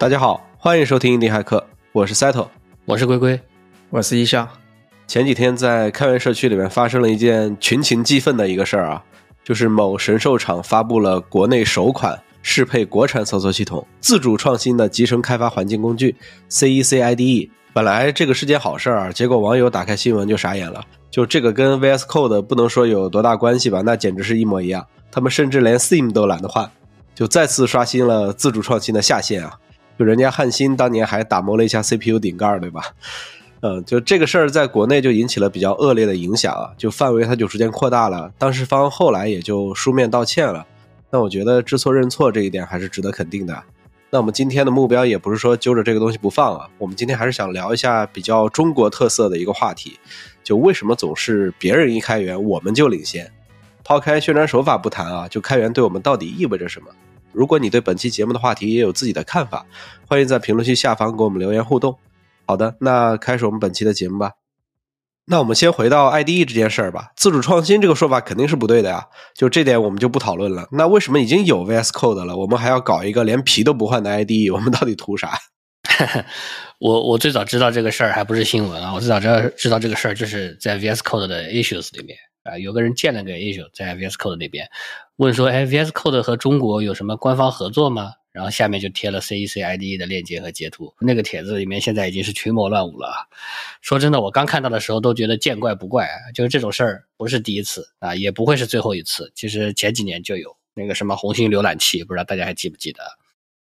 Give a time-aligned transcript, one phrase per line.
[0.00, 2.46] 大家好，欢迎收听印地骇客，我是 Settle，
[2.84, 3.40] 我是龟龟，
[3.90, 4.48] 我是一笑。
[5.08, 9.02] 前几天在开源社区里面发生了一件群情激愤的一个事儿啊，
[9.42, 16.14] 就是某神兽厂发布了国内首款适配国产操作系统、自主创新的集成开发环境工具
[16.48, 17.50] CEC IDE。
[17.72, 20.80] 本来这个是件好事儿啊，结果网友打开新闻就傻眼了。
[21.10, 24.86] 就这个跟 VS Code 不能说有多大关系吧，那简直是一模一样。
[25.10, 26.70] 他们甚至连 Theme 都懒得换，
[27.16, 29.58] 就再次刷新了自主创新的下限啊！
[29.98, 32.82] 就人家汉芯当年还打磨了一下 CPU 顶盖，对吧？
[33.60, 38.32] 嗯，就这个事儿在国内就引起了比较恶劣的影响啊，就范围它就逐渐扩大了。
[38.38, 40.64] 当事方后来也就书面道歉了。
[41.10, 43.60] 那我觉得知错认错这一点还是值得肯定的。
[44.10, 49.98] 那我们今天的目标也不是说揪着这个东西不放啊，我们今天还是想聊一下比较中国特色的一个话题，
[50.44, 53.28] 就为什么总是别人一开源我们就领先？
[53.82, 56.88] 抛开宣传手法不谈啊，就开源对我们到底意味着什么？
[57.38, 59.64] 如果你对本期节目的话题也有自己的看法，
[60.08, 61.96] 欢迎在评论区下方给我们留言互动。
[62.44, 64.32] 好的，那开始我们本期的节目吧。
[65.26, 67.12] 那我们先回到 IDE 这件事儿吧。
[67.14, 70.66] 自主创新这个说法肯定是不对的呀，就这点我们就不讨论了。
[70.72, 74.52] 那为什么已经有 VS Code 了，我们还要搞一个连皮都不换的 IDE？
[74.52, 75.38] 我们到底图啥？
[76.80, 84.66] 我我最早知道这个事儿还不是新闻啊，我最早知道知道这个事儿就是在 VS Code 的 issues 里面啊，有个人建了个 issue 在 VS Code 那边。
[85.18, 88.12] 问说，哎，VS Code 和中国有什么官方合作吗？
[88.30, 90.94] 然后下面就贴了 CEC IDE 的链接和截图。
[91.00, 93.26] 那个帖子里面现在已经是群魔乱舞了。
[93.80, 99.32] 说真的，我刚看到的时候都觉得见怪不怪啊，就是这种事儿不是第一次啊，也不会是最后一次。
[99.34, 103.02] 其实前几年就有那个什么红星浏览器，不知道大家还记不记得？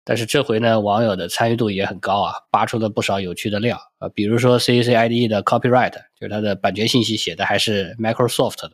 [0.05, 8.71] 但是这回呢，网友的参与度也很高啊，扒出了不少有趣的料啊，比如说 CEC IDE 的 copyright，就是它的版权信息写的还是 Microsoft 的。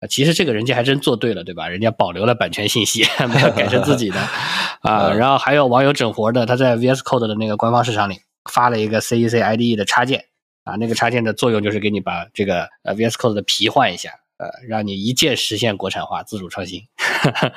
[0.00, 1.68] 啊，其实这个人家还真做对了，对吧？
[1.68, 3.04] 人家保留了版权信息，
[3.34, 4.20] 没有改成自己的
[4.82, 5.12] 啊。
[5.12, 10.26] 然后还有网友整活的，他在 VS Code 的那个官方市场里发了一个 CEC IDE 的插件
[10.64, 16.82] 啊，那个插件的作用就是给你把这个呃 VS Code 的皮换一下，呃，让你一键实现国产化、自主创新。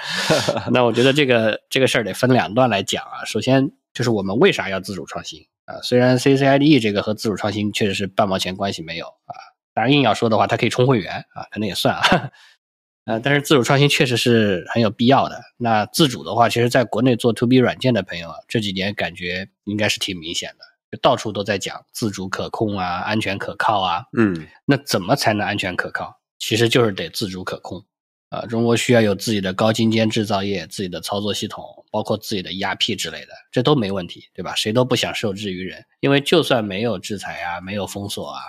[0.72, 3.24] 那我觉得这个这个事儿得分两段来讲啊。
[3.26, 5.78] 首先就是我们为啥要自主创新啊？
[5.84, 9.51] 虽然 CEC IDE 这个和自主创新确实是半毛钱关系没有啊。
[9.82, 12.32] 当然，硬要说的话，它可以充会员啊，可能也算啊。
[13.06, 15.42] 呃，但是自主创新确实是很有必要的。
[15.58, 24.04] 那自主的话，其实在国内做 To B 软件的朋友啊，这几年感觉应该是挺明显的，就到处都在讲自主可控啊，安全可靠啊。
[24.16, 26.20] 嗯，那怎么才能安全可靠？
[26.38, 27.84] 其实就是得自主可控
[28.30, 28.46] 啊。
[28.46, 34.54] 中国需要有自己的高精尖制造业、自己的操作系统，包括自己的 ERP 之类的，这都没问题，对吧？
[34.54, 38.42] 谁都不想受制于人，因为就算没有制裁啊，没有封锁啊。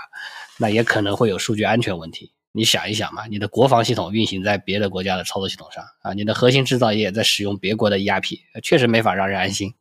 [0.62, 2.32] 那也可能会有数据安全问题。
[2.52, 9.74] 你想一想嘛，你的国防系统运行在别的国家的操作系统上啊，你的核心制造业在使用别国的 ERP，确实没法让人安心。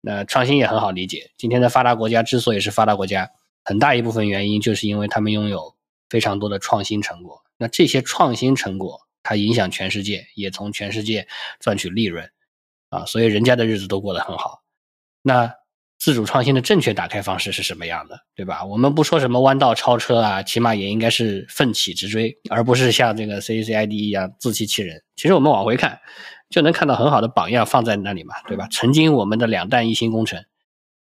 [0.00, 3.28] 那创新也很好理解，今天的发达国家之所以是发达国家，
[3.64, 5.74] 很大一部分原因就是因为他们拥有
[6.08, 7.42] 非常多的创新成果。
[7.58, 11.26] 那这些创新成果，它影响全世界，也从全世界
[11.58, 12.30] 赚取利润
[12.90, 14.62] 啊，所以人家的日子都过得很好。
[15.22, 15.59] 那。
[16.00, 18.64] 自主创新的正确打开方式是什么样的，对吧？
[18.64, 25.02] 我们不说什么弯道超车啊，起码也应该是奋起直追，而不是像这个 CEC IDE 一样自欺欺人。
[25.14, 26.00] 其实我们往回看，
[26.48, 28.66] 就能看到很好的榜样放在那里嘛，对吧？
[28.70, 30.42] 曾经我们的两弹一星工程，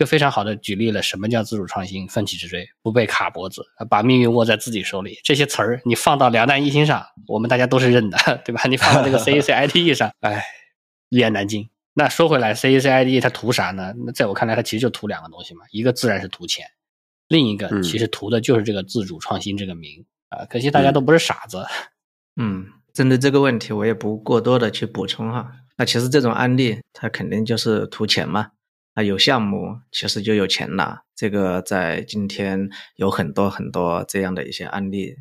[0.01, 5.21] 就非常好的举例了什么叫自主创新、奋起直追，不被卡脖子，把命运握在自己手里。
[5.23, 8.65] 这些词儿你放到两弹一星上，我们大家都是认的，对吧？
[8.69, 10.45] 你放到这个 CEC IDE 上，哎，
[11.09, 11.69] 一言难尽。
[11.95, 13.93] 那说回来，CEC IDE 它图啥呢？
[14.07, 16.65] 那在我看来，它其实就图两个东西嘛，一个自然是图钱，
[17.29, 20.47] 另一个其实图的就是这个自主创新这个名啊。
[20.47, 21.67] 可惜大家都不是傻子。
[22.41, 25.53] 嗯，针对这个问题，我也不过多的去补充哈。
[25.77, 28.53] 那其实这种案例，它肯定就是图钱嘛。
[28.95, 35.17] 啊，有项目其实就有钱拿，这个在今天有很多很多这样的一些案例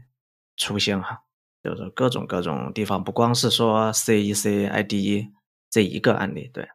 [0.56, 1.20] 出现哈，
[1.62, 5.32] 就是各种各种地方，不光是说 CEC IDE。
[5.72, 6.68] 这一个案例，对，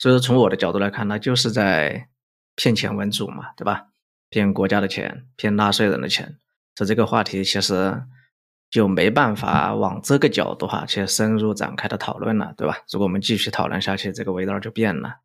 [0.00, 2.08] 所以说从我的角度来看，那就是在
[2.56, 3.84] 骗钱为主嘛，对吧？
[4.30, 6.36] 骗国家的钱，骗纳税人的钱，
[6.74, 8.02] 这这个话题其实
[8.68, 12.78] 就没办法往这个角度哈去深入展开的讨论了，对吧？
[12.90, 15.20] 如果我们继续讨论下去，这个味道就变了。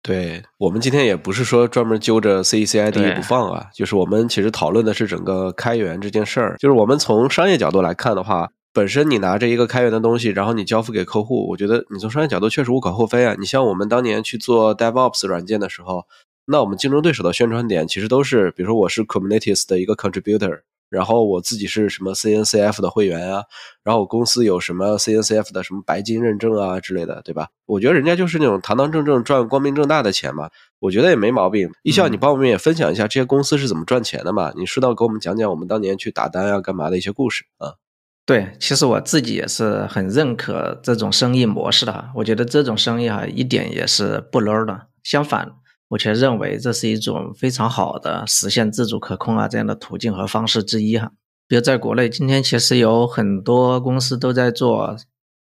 [0.00, 8.50] 对我们今天也不是说专门揪着 CECID 不放啊，就是我们其实讨论的是整个开源这件事儿，就是我们从商业角度来看的话。
[8.72, 13.36] 本身你拿着一个开源的东西，然后你交付给客户，我觉得你从商业角度确实无可厚非啊。
[13.38, 16.06] 你像我们当年去做 DevOps 软件的时候，
[16.46, 23.44] 那我们竞争对手的宣传点其实都是，比如说我是 Kubernetes 的一个 contributor，然后我自己是什么 CNCF 的会员啊，
[23.84, 27.48] 然后我公司有什么 CNCF 的什么白金认证啊之类的，对吧？
[27.66, 30.48] 我觉得人家就是那种堂堂正正赚光明正大的钱嘛，
[30.80, 31.70] 我觉得也没毛病。
[31.82, 34.50] 一笑，你帮我们也分享一下这些公司是怎么赚钱的嘛？
[34.56, 37.74] 你顺道给我们讲讲我们当年去打单啊、干嘛的一些故事啊。
[38.24, 42.12] 对，其实我自己也是很认可这种生意模式的哈。
[42.14, 44.86] 我觉得这种生意哈，一点也是不 low 的。
[45.02, 45.52] 相反，
[45.88, 51.10] 我却认为这是一种非常好的实现自主可控啊这样的途径和方式之一哈。
[51.48, 54.96] 比如在国内，今天其实有很多公司都在做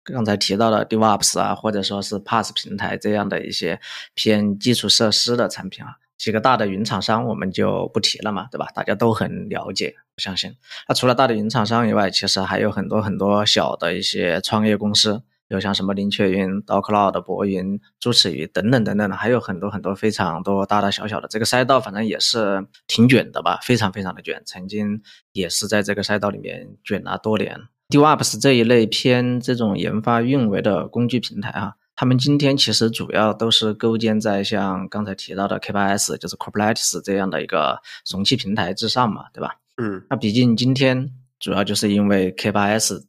[0.04, 3.80] 刚才提到的 DevOps 啊，或者说是 PaaS 平台这样的一些
[4.14, 5.94] 偏基础设施的产品啊。
[6.18, 8.68] 几个大的云厂商我们就不提了嘛，对吧？
[8.74, 10.56] 大家都很了解，我相信。
[10.88, 24.42] 那除了大的云厂商以外，其实还有很多很多小的一些创业公司，有像什么林雀云、d o Cloud、博云、朱齿鱼等等等等的，还有很多很多非常多大大小小的这个赛道，反正也是挺卷的吧，非常非常的卷。
[24.46, 25.02] 曾经
[25.32, 27.60] 也是在这个赛道里面卷了多年。
[27.90, 31.74] DevOps 这一类偏这种研发运维的工具平台啊。
[31.96, 37.80] 他们今天其实主要都是构建在像刚才提到的 K8s，就是 Kubernetes 这样的一个
[38.12, 39.56] 容器平台之上嘛，对吧？
[39.78, 41.10] 嗯，那毕竟今天
[41.40, 43.04] 主要就是因为 K8s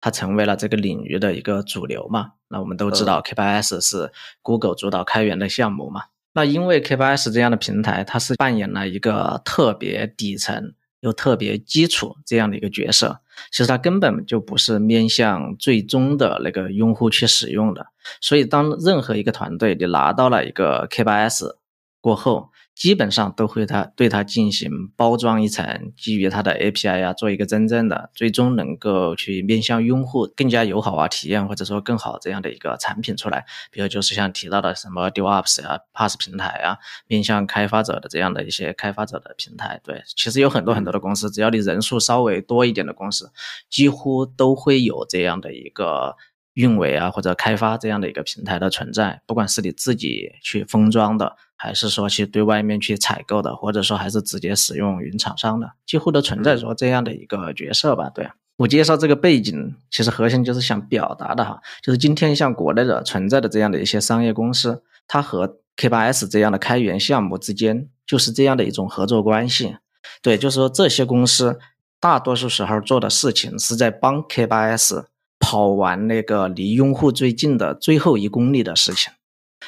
[0.00, 2.32] 它成为了这个领域的一个主流嘛。
[2.48, 4.10] 那我们都知道 K8s 是
[4.42, 6.04] Google 主导开源的项目嘛。
[6.32, 10.74] 那因为 K8s 这样的平台，它是扮演了一个特别底层。
[11.00, 17.86] 又特别基础这样的一个角色，其实它根本就不是面向最终的那个用户去使用的，
[18.20, 21.56] 所以当任何一个团队你拿到了一个 K8s
[22.00, 22.50] 过后。
[22.80, 33.44] 基本上都会它对它进行包装一层，基于它的 API 啊，做一个真正的最终能够去面向用户更加友好啊体验，或者说更好这样的一个产品出来。
[33.70, 39.78] 比如就是像提到的什么 DevOps 啊、Pass 平台啊，面向开发者的这样的一些开发者的平台。
[39.84, 43.30] 对，其实有很多很多的公司，只要你人数稍微多一点的公司，
[43.68, 46.16] 几乎都会有这样的一个。
[46.54, 58.08] 运维啊，或者开发这样的一个平台的存在，不管是你自己去封装的，还是说去对外面去采购的，或者说还是直接使用云厂商的，几乎都存在着这样的一个角色吧。
[58.14, 69.76] 对我介绍这个背景，其实核心就是想表达的哈，就是今天像国内的存在的这样的一些商业公司，它和 K8s 这样的开源项目之间就是这样的一种合作关系。
[70.22, 71.58] 对，就是说这些公司
[72.00, 75.04] 大多数时候做的事情是在帮 K8s。
[75.42, 79.10] 跑完那个离用户最近的最后一公里的事情，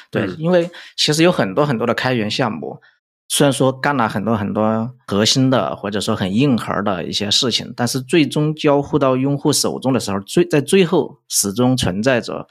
[0.09, 2.81] 对，因为其实有很多很多的开源项目，
[3.27, 12.47] 虽然说干了很多很多核心的或者说很硬核的一些事情，但是最终交互到用户手中的时候，最在最后始终存在着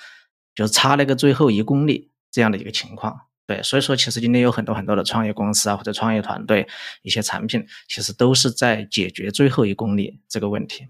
[0.54, 3.20] 就是差那个最后一公里这样的一个情况。
[3.44, 6.66] 对，所以说其实今天有很多很多的创业公司啊或者创业团队
[7.02, 10.86] 一些产品，其实都是在解决最后一公里这个问题。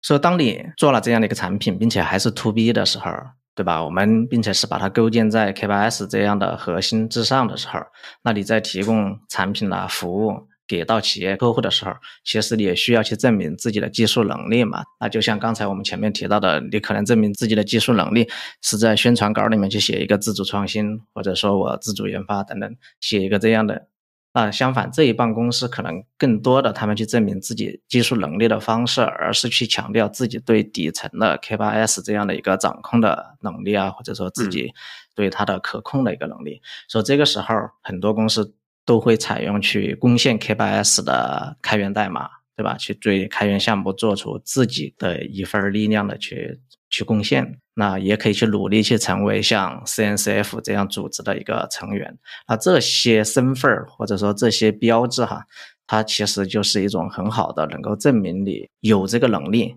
[0.00, 3.10] 所以，当你做了这样的一个产品，并且还是 to B 的时候，
[3.58, 3.82] 对吧？
[3.82, 7.80] 我们并且是把它构建在 K8s 这样的核心之上的时候，
[8.22, 11.90] 那你在提供产品啊服务给到企业客户的时候，
[12.24, 14.84] 其实你也需要去证明自己的技术能力嘛。
[15.00, 18.28] 那就像刚才我们前面提到的，你可能证明自己的技术能力
[18.62, 23.88] 是在宣传稿里面去写一个自主创新，或者说我自主研发等等，写一个这样的。
[24.32, 34.72] 啊，相反，这一帮公司可能更多的他们去证明自己技术能力的方式，而是去强调自己对底层的 K8s 这样的一个掌控的能力啊，或者说自己
[35.14, 36.60] 对它的可控的一个能力。
[36.88, 38.54] 所以这个时候，很多公司
[38.84, 42.76] 都会采用去攻陷 K8s 的开源代码，对吧？
[42.76, 47.58] 去对开源项目做出自己的一份力量的去去贡献。
[47.78, 52.18] 那也可以去努力去成为像 CNCF 这样组织的一个成员。
[52.48, 55.44] 那这些身份或者说这些标志哈，
[55.86, 59.76] 它其实就是一种很好的能够证明你有这个能力。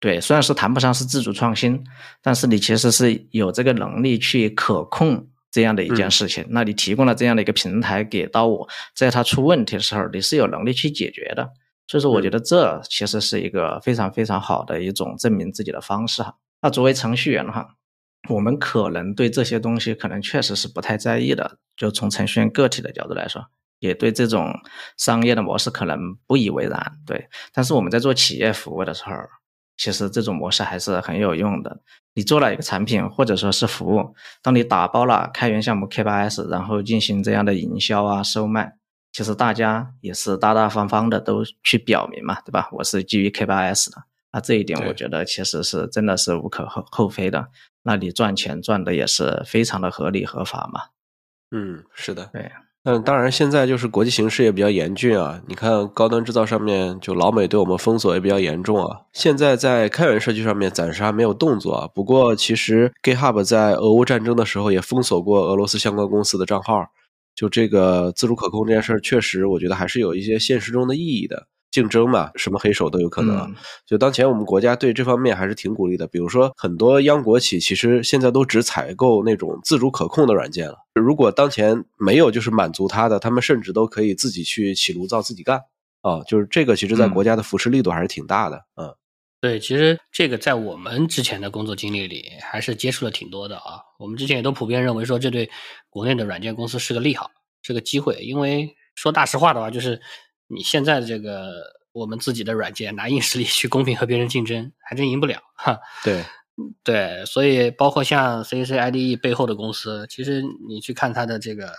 [0.00, 1.84] 对，虽然是谈不上是自主创新，
[2.22, 6.46] 但是你其实是有这个能力去可控这样的一件事情。
[6.48, 8.66] 那你提供了这样的一个平台给到我，
[8.96, 11.50] 在它出问题的时候，你是有能力去解决的。
[11.86, 16.34] 所以说，我觉得这其实是一个非常非常好的一种证明自己的方式哈。
[16.62, 17.74] 那作为程序员的话，
[18.30, 21.58] 我们可能对这些东西可能确实是不太在意的。
[21.76, 23.44] 就从程序员个体的角度来说，
[23.80, 24.54] 也对这种
[24.96, 26.92] 商业的模式可能不以为然。
[27.04, 29.12] 对，但是我们在做企业服务的时候，
[29.76, 31.82] 其实这种模式还是很有用的。
[32.14, 38.74] 你做了一个产品或者说是服务，当你打包了开源项目 K8s，然后进行这样的营销啊、售卖，
[39.10, 42.68] 其实大家也是大大方方的都去表明嘛，对吧？
[42.72, 44.11] 我是基于 K8s 的。
[44.32, 47.48] 那这一点，我觉得其实是真的是无可厚厚非的。
[47.82, 50.80] 那你赚钱赚的也是非常的合理合法嘛？
[51.50, 52.30] 嗯，是的。
[52.32, 52.50] 对，
[52.84, 55.42] 嗯，当然，现在就是国际形势也比较严峻啊。
[55.46, 59.02] 你看，高端制造上面，就老美对我们封锁也比较严重啊。
[59.12, 61.88] 现在在开源社区上面暂时还没有动作啊。
[61.94, 66.86] 不过，其实 GitHub 在俄乌战争的时候也封锁过俄罗斯相关公司的账号。
[67.34, 71.48] 就这个自主可控这件事儿，确实我觉得还是有一些现实中的意义的。
[71.72, 73.52] 竞争嘛，什么黑手都有可能。
[73.86, 76.06] 就当前我们国家对这方面还是挺鼓励的。
[76.06, 80.76] 比如说，很多央国企其实现在都只采购那种自主可控的软件了。
[80.94, 85.62] 如果当前没有就是满足他的，他们甚至都可以自己去起炉灶自己干
[86.02, 86.22] 啊。
[86.24, 88.62] 就是这个，其实在国家的扶持力度还是挺大的。
[88.76, 88.94] 嗯，
[89.40, 93.80] 对，其实这个在我们之前的工作经历里还是接触了挺多的啊。
[93.98, 95.48] 我们之前也都普遍认为说，这对
[95.88, 97.30] 国内的软件公司是个利好，
[97.62, 98.16] 是个机会。
[98.16, 99.98] 因为说大实话的话，就是。
[100.54, 105.78] 你现在的这个我们自己的软件拿 硬实力去公平和别人竞争，还真赢不了哈。
[106.04, 106.24] 对，
[106.84, 111.72] 对，所以包括像 C C I D E 背后的公司，其实你去看它的这个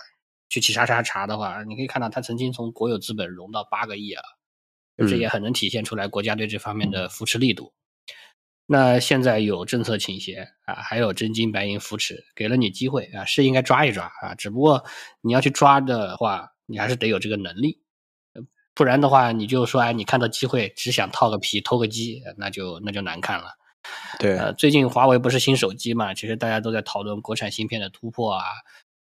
[0.48, 4.22] 去企查查查的话，你可以看到它曾经从国有资本融到八个亿啊，
[4.98, 7.72] 这也很能体现出来国家对这方面的扶持力度。
[8.66, 14.34] 那现在有政策倾斜啊，还有真金白银扶持，给了你机会啊，是应该抓一抓啊。
[14.34, 14.84] 只不过
[15.20, 17.83] 你要去抓的话，你还是得有这个能力。
[18.74, 23.46] 不然的话，你就说哎，你看到机会只想套个皮偷个鸡，那就那就难看了。
[24.18, 26.12] 对，呃，最近华为不是新手机嘛？
[26.14, 28.44] 其实大家都在讨论国产芯片的突破啊，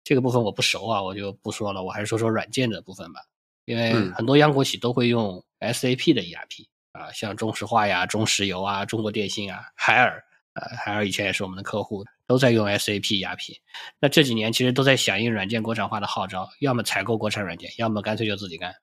[0.04, 1.84] 这个部分我不熟啊，我就不说了。
[1.84, 3.20] 我还是说说软件的部分吧，
[3.66, 10.24] 因为很多央国企都会用 SAP 的 ERP 啊，像中石化呀、中石油啊、中国电信啊、海尔，
[10.54, 13.58] 呃，海尔以前也是我们的客户，都在用 SAP ERP。
[14.00, 18.74] 那这几年其实都在响应软件国产化的号召，要么采购国产软件，要么干脆就自己干。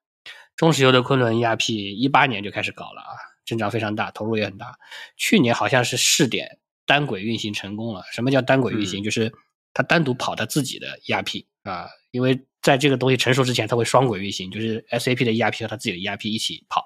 [0.56, 3.12] 中石油的昆仑 ERP 一八年就开始搞了啊，
[3.44, 4.78] 增长非常大，投入也很大。
[5.16, 8.02] 去年好像是试点单轨运行成功了。
[8.12, 9.04] 什么叫单轨运行？
[9.04, 9.32] 就是
[9.74, 16.82] 它单独跑它自己的 ERP 啊，因为在这个东西成熟之前，它会双轨运行，就是 SAP 的 ERP 和它自己的 ERP 一起跑，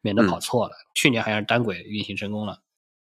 [0.00, 0.74] 免得跑错了。
[0.94, 2.60] 去年好像是单轨运行成功了。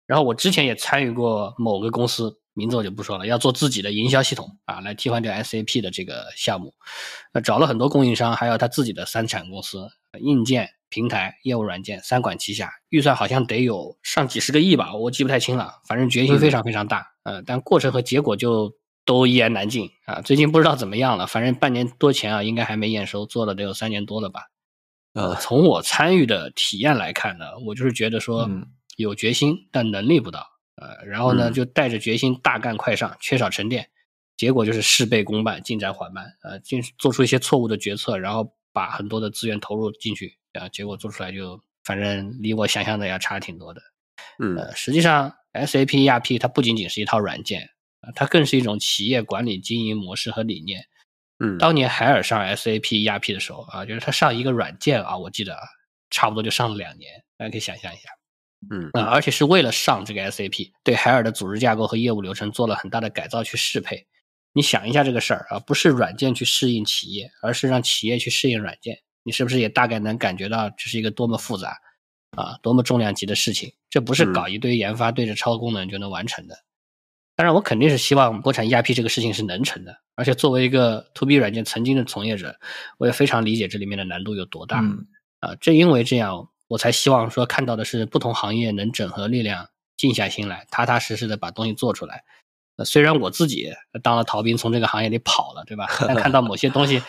[0.08, 2.40] 然后我之前也参与过某个公司。
[2.58, 6.74] 名字我就不说了，要做自己的营销系统啊，来替换掉 SAP 的这个项目。
[7.32, 9.88] 那找了很多供应商，还有他自己的三产公司，
[10.20, 15.76] 硬件、平台、业务软件三管齐下，预算好像得有上几十个亿吧，我记不太清了。
[15.88, 18.74] 反正决心非常非常大，呃，但过程和结果就
[19.06, 20.22] 都一言难尽啊。
[20.22, 24.44] 最近不知道怎么样了，反正半年多前啊，应该还没验收，做了得有三年多了吧。
[25.14, 28.50] 呃，从我参与的体验来看呢，我就是觉得说
[28.98, 30.46] 有决心，但能力不到。
[30.76, 33.90] 呃，然后呢，就带着决心大干快上，缺少沉淀，
[34.36, 36.34] 结果就是事倍功半，进展缓慢。
[36.44, 43.82] 呃，进做出一些错误的决策，然后把很多的资源投入进去，啊，结果做出来就反正离我想象的要差挺多的。
[44.38, 50.86] 嗯，呃，实际上 SAP ERP 它不仅仅是一套软件，啊，它更是一种企业管理经营模式和理念。
[51.40, 55.62] 嗯，当年海尔上 SAP ERP 的时候啊，就是它上一个软件啊，我记得啊
[56.12, 58.10] 差不多就上了两年，大家可以想象一下。
[58.70, 64.06] 嗯啊，而且是为了上这个 SAP，对海尔的组织架构和业务流程做了很大的改造去适配。
[64.58, 68.98] 你想一下这个事儿啊，不是软件去适应企业，而是让企业去适应软件。
[69.24, 71.78] 你是不是也大概能感觉到这是一个多么复杂
[72.32, 73.72] 啊，多么重量级的事情？
[73.90, 76.58] 这不是搞一堆研发对着超功能就能完成的。
[77.36, 79.96] 当然，我肯定是希望国产 ERP 这个事情是能成的。
[80.16, 82.60] 而且作为一个 To B 软件曾经的从业者，
[82.98, 84.84] 我也非常理解这里面的难度有多大
[85.40, 85.56] 啊。
[85.62, 86.50] 正因为这样。
[86.70, 92.26] 我才希望说看到的是不同行业能整合力量，静下心来，踏踏实实的把东西做出来。
[92.78, 95.88] 呃，虽然我自己当了逃兵，从这个行业里跑了，对吧？
[96.08, 97.02] 但看到某些东西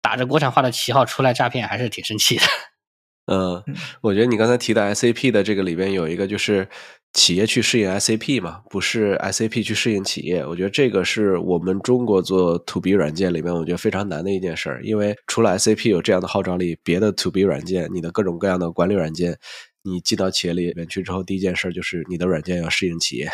[0.00, 2.42] 打着国产化的旗号出来诈骗，还是挺生气的。
[3.32, 3.62] 嗯，
[4.00, 6.68] 我觉得你刚才提到 SAP 的这个里边有一个就是。
[7.14, 10.46] 企业去适应 SAP 嘛，不是 SAP 去适应企业。
[10.46, 14.82] 我觉得这个是我们中国做 To B 软件里面，我觉得非常难的一件事儿。
[14.82, 19.36] 因为除了 SAP 有这样的号召力，别的 To B 软件，你的各种各样的管理软件，
[19.82, 23.28] 你进到企业里面去之后，第一件事就是你的软件要适应企业。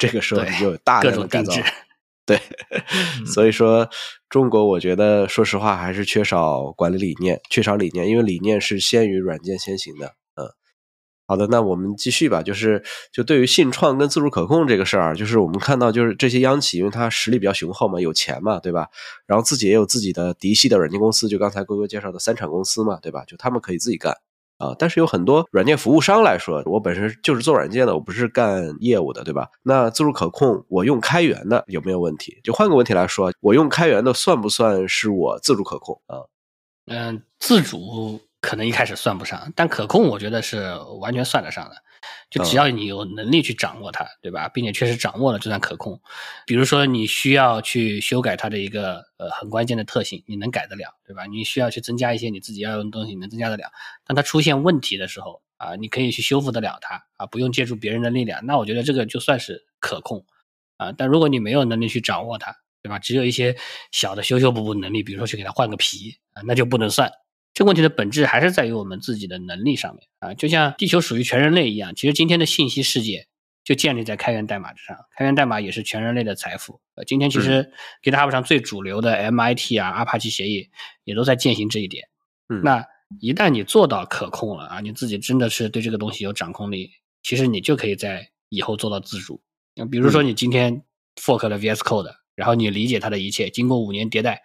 [0.00, 1.52] 这个时候你就有大量的改造。
[2.26, 2.40] 对，
[3.26, 3.88] 所以说
[4.28, 10.06] 中国，我觉得说实话还是缺少管理理念，缺少理念，因为理念是先于软件先行的。
[10.34, 10.50] 嗯
[11.26, 12.42] 好的，那我们继续吧。
[12.42, 18.88] 就是就对于信创跟自主可控这个事儿，就是我们看到，就是这些央企，因为它实力比较雄厚嘛，有钱嘛，对吧？
[19.26, 23.24] 然后自己也有自己的嫡系的软件公司，就刚才哥哥介绍的三产公司嘛，对吧？
[23.26, 24.16] 就他们可以自己干
[24.60, 24.76] 啊。
[24.78, 29.48] 但是有很多软件服务商来说，我本身就是做软件的，我不是干业务的，对吧？
[29.64, 32.38] 那自主可控，我用开源的有没有问题？
[32.44, 36.22] 就换个问题来说，我用开源的算不算是我自主可控啊？
[36.86, 38.20] 嗯，自主。
[38.42, 41.76] 可能一开始算不上，但可控我觉得是完全算得上的。
[42.30, 44.48] 就只要你有能力去掌握它，对吧？
[44.48, 46.00] 并且确实掌握了，就算可控。
[46.46, 51.26] 比如说你需要去修改它的一个呃很关键的特性，你能改得了，对吧？
[51.26, 53.64] 你需要去增加一些你自己要用的东西，你能增加得了。
[54.06, 58.44] 当它出现问题的时候啊，你可以去修复得了它啊，不用借助别人的力量。
[58.46, 60.24] 那我觉得这个就算是可控
[60.76, 60.92] 啊。
[60.92, 62.98] 但如果你没有能力去掌握它，对吧？
[62.98, 63.56] 只有一些
[63.92, 67.12] 小的修修补补能力，比如说去给它换个皮啊，那就不能算。
[67.52, 73.26] 这个问题的本质还是在于我们自己的能力上面啊，就像地球属于全人类一样，其实今天的信息世界
[73.64, 76.80] 就建立在开源代码之上，开源代码也是全人类的财富。
[76.94, 80.70] 呃，今天其实 GitHub 上最主流的 MIT 啊、阿帕奇协议
[81.04, 82.08] 也都在践行这一点。
[82.48, 82.86] 嗯，那
[83.20, 86.90] 一旦你做到可控了啊，你自己真的是对这个东西有掌控力，
[87.22, 89.42] 其实你就可以在以后做到自主。
[89.74, 90.82] 那比如说你今天
[91.16, 92.19] fork 了 VS Code。
[92.40, 94.40] 然后你理解它的一切，经过五年迭代，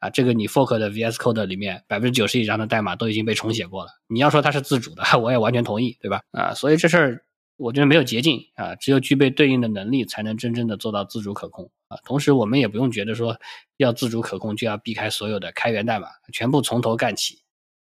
[0.00, 3.92] 啊，这个你 fork 的 VS Code 里面百分之九十以上的代码都已经被重写过了。
[4.08, 6.22] 你要说它是自主的， 我也完全同意，对吧？
[6.32, 7.24] 啊，所以这事儿
[7.56, 11.96] 我觉得没有捷径啊，只有具备对应的能力，才能真正的做到自主可控啊。
[12.04, 13.38] 同时，我们也不用觉得说
[13.76, 17.38] 要自主可控就要避开所有的开源代码，全部从头干起。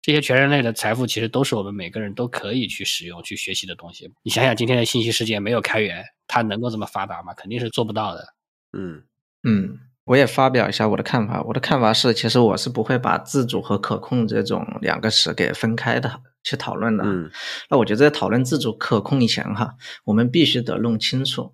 [0.01, 4.10] 这些全人类的财富其实都是我们每个人都可以去使用、去学习的东西。
[4.24, 7.34] 你想想，今天的信息世界没有开源，它能够这么发达吗？
[7.36, 8.25] 肯定是做不到的。
[8.74, 9.03] 嗯。
[9.43, 11.41] 嗯，我也发表一下我的看法。
[11.43, 17.03] 我的看法是，其实我是不会把自主和可控这种两个词给分开的去讨论的。
[17.05, 17.31] 嗯，
[17.69, 21.53] 那我觉得在讨论自主可控以前，哈，我们必须得弄清楚，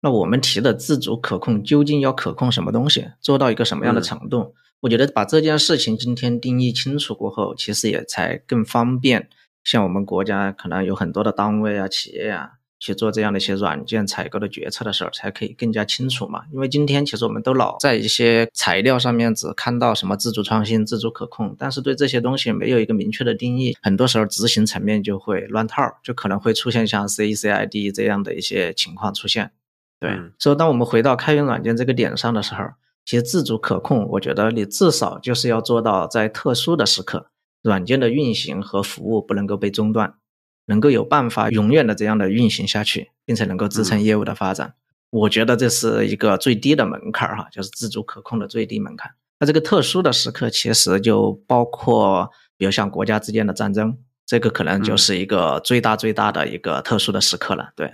[0.00, 4.54] 那我们提的自主可控究竟要可控什么东西，做到一个什么样的程度？
[4.80, 9.28] 我觉得把这件事情今天定义清楚过后，其实也才更方便。
[9.62, 12.54] 像我们国家可能有很多的单位啊、企业啊。
[12.82, 16.42] 去做这样的一些软件采购的决策的时候，才可以更加清楚嘛。
[16.52, 29.52] 因为今天其实我们都老在一些材料上面只看到什么自主创新、自主可控，但是对这些东西没有一个明确的定义，很多时候执行层面就会乱套，就可能会出现像 C E C I D 这样的一些情况出现。
[30.00, 32.64] 对，所以当我们回到开源软件这个点上的时候，
[33.04, 37.28] 其实自主可控，我觉得你至少就是要做到在特殊的时刻，
[37.62, 40.14] 软件的运行和服务不能够被中断。
[40.66, 44.74] 能够有办法永远的这样的运行下去，并且能够支撑业务的发展，
[45.10, 49.10] 我觉得这是一个最低的门槛儿哈，就是自主可控的最低门槛。
[49.40, 57.72] 那这个特殊的时刻，其实就包括，比如像国家之间的战争，这个可能就是一个最大最大的一个特殊的时刻了。
[57.74, 57.92] 对，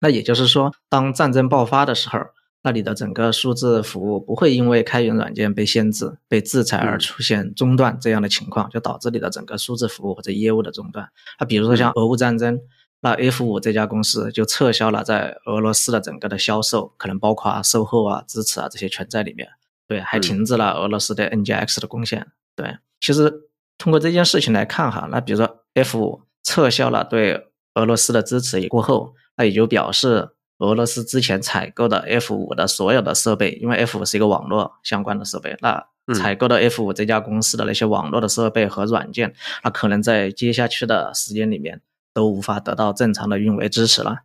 [0.00, 2.18] 那也就是说，当战争爆发的时候。
[2.66, 11.10] 那你的整个数字服务不会因为开源软件被限制、被制裁而出现中断这样的情况，就导致你的整个数字服务或者业务的中断。
[11.38, 12.58] 那比如说像俄乌战争，
[13.00, 19.46] 那 F 五这家公司就撤销了在俄罗斯的整个的销售，可能包括售后啊、支持啊这些全在里面。
[19.86, 22.28] 对，还停止了俄罗斯对 NGX 的贡献。
[22.56, 23.30] 对，其实
[23.76, 30.30] 通过这件事情来看哈，那比如说 F 五撤销了对俄罗斯的支持过后，那也就表示。
[30.58, 41.80] 俄罗斯之前采购的 F 五的所有的设备，因为 F 五是一个网络相关的设备，那采购的 F 五这家公司的那些网络的设备和软件，那可能在接下去的时间里面
[42.12, 44.18] 都无法得到正常的运维支持了，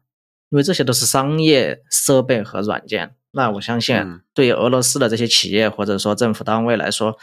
[0.49, 3.15] 因为这些都是商业设备和软件。
[3.31, 7.17] 那我相信，对于俄罗斯的这些企业或者说政府单位来说，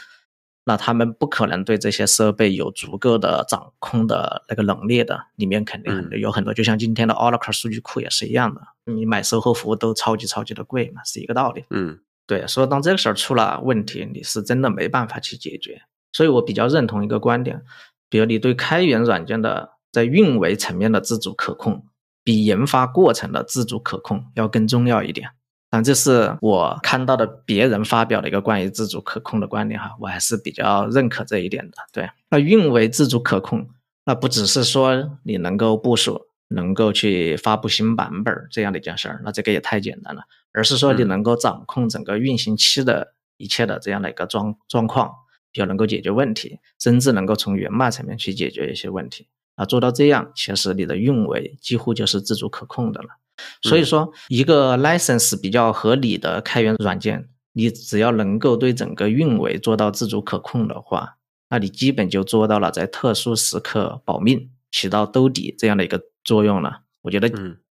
[0.67, 11.63] 那他们不可能对这些设备有足够的掌控的那个能力的，里面肯定有很多，就像今天的 Oracle 数据库也是一样的，你买售后服务都超级超级的贵嘛，是一个道理。
[11.69, 15.83] 嗯，对，所以当这个时候出了问题，你是真的没办法去解决。
[16.11, 17.63] 所以我比较认同一个观点，
[18.09, 21.85] 比如你对开源软件的在运维层面的自主可控，
[22.25, 25.29] 比研发过程的自主可控要更重要一点。
[25.69, 31.77] 但这是我看到的别人发表的一个关于自主可控的观点哈，我还是比较认可这一点的。
[31.91, 33.67] 对，那运维自主可控，
[34.05, 45.11] 那不只是说你能够部署、能够去发布新版本这样的一件事儿，那这个也太简单了，而是说你能够掌控整个运行期的一切的这样的一个状状况，
[45.51, 53.09] 比较能够解决问题，甚至能够从源码层面去解决一些问题啊，做到这样，其实你的运维几乎就是自主可控的了。
[53.61, 61.17] 所以说，一个 license 比较合理的开源软件，你只要能够对整个运维做到自主可控的话，
[61.49, 66.81] 那你基本就做到了在特殊时刻保命，起到兜底这样的一个作用了。
[67.01, 67.29] 我觉得，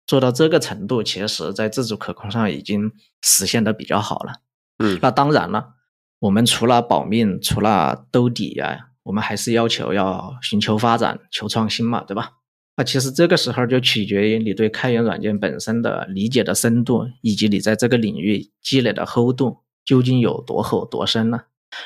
[0.07, 4.33] 做到这个程度，其实在自主可控上已经实现的比较好了。
[4.77, 5.73] 嗯，那当然了，
[6.19, 12.33] 我们除了保命，除了兜底呀，我们还是要求要寻求发展、求创新嘛，对吧？
[12.77, 21.41] 那其实这个时候就取决于你对开源软件本身的理解的深度，以及你在这个领域积累的厚度究竟有多厚多深呢？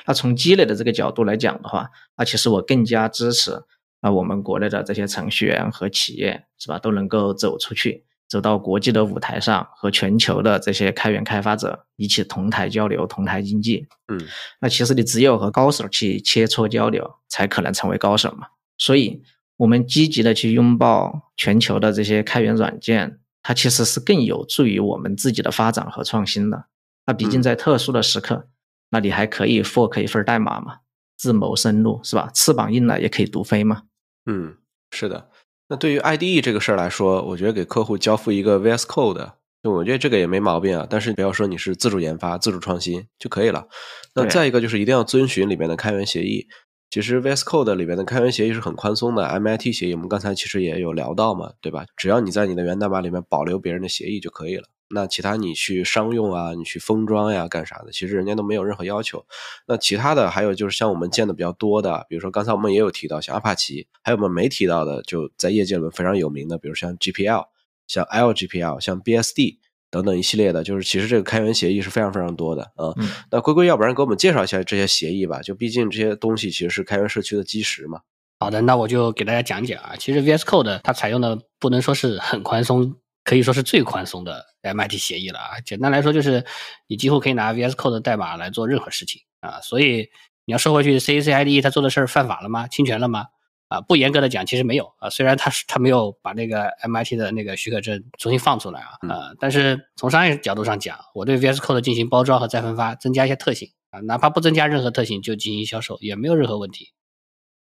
[0.06, 3.63] 那从积累的这个角度来讲的话，那其实我更加支持
[4.02, 13.88] 啊我们国内的这些程序员和企业是吧，都能够走出去，走到国际的舞台上，和全球的这些开源开发者一起同台交流、同台竞技。
[14.12, 14.19] 嗯，
[14.60, 18.47] 那其实你只有和高手去切磋交流，才可能成为高手嘛。
[18.78, 19.21] 所以，
[19.60, 26.65] 我们积极的去拥抱全球的这些开源软件，它其实是更有助于我们自己的发展和创新的。
[27.06, 28.48] 那毕竟在特殊的时刻，
[28.91, 30.78] 那你还可以 fork 一份代码嘛，
[31.17, 32.32] 自谋生路是吧？
[32.34, 33.84] 翅膀硬了也可以独飞嘛。
[34.26, 34.56] 嗯，
[34.91, 35.30] 是的。
[35.67, 40.88] 那对于 IDE 这个事儿来说，我觉得给客户交付一个 VS Code，就我觉得这个也没毛病啊。
[40.89, 43.67] 但是不要说你是自主研发、自主创新就可以了。
[44.15, 46.48] 那再一个就是一定要遵循里面的开源协议。
[46.89, 51.86] 其实 VS Code 里面的开源协议是很宽松的，MIT 协议我们刚才其实也有聊到嘛，对吧？
[51.95, 54.63] 只要你在你的源代码里面保留别人的协议就可以了。
[54.91, 57.91] 那其他你去商用啊，你去封装呀，干啥的？
[57.91, 59.23] 其实人家都没有任何要求。
[59.67, 67.45] 那其他的还有就是像我们见的比较多的，比如说刚才我们也有提到像阿帕奇，还有我们没提到的，就在业界里非常有名的，比如像 GPL、
[67.86, 69.58] 像 LGPL、像 BSD
[69.91, 72.93] 等等一系列的，就是其实这个开源协议是非常非常多的啊。
[73.32, 75.41] 那龟龟，要不然给我们介绍一下这些协议吧？
[75.41, 78.02] 就毕竟这些东西其实是开源社区的基石嘛。
[78.39, 79.95] 好的，那我就给大家讲讲啊。
[79.97, 82.95] 其实 VS Code 它采用的不能说是很宽松。
[83.25, 85.60] 可以说是最宽松的 MIT 协议了啊！
[85.63, 86.43] 简单来说，就是
[86.88, 89.62] 你几乎可以拿 VS Code 的代码来做任何事情啊。
[89.62, 90.08] 所以
[90.45, 92.65] 你要说回去，CACIDE 他做的事儿犯法了吗？
[92.67, 93.25] 侵权了吗？
[93.69, 95.10] 啊，不严格的讲，其实没有啊。
[95.10, 106.91] 虽然他是他没有把那个 MIT 的那个许可证重新放出来啊，啊，但是从商业角度上讲，我对 VS Code 进行包装和再分发，增加一些特性啊，哪怕不增加任何特性就进行销售，也没有任何问题。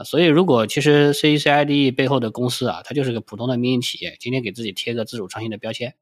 [0.06, 5.96] 所以，如果其实 CECIDE 背后的公司啊，它就是个普通的民营企业，今天给自己贴个自主创新的标签，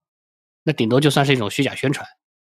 [0.66, 2.06] 那顶多就算是一种虚假宣传。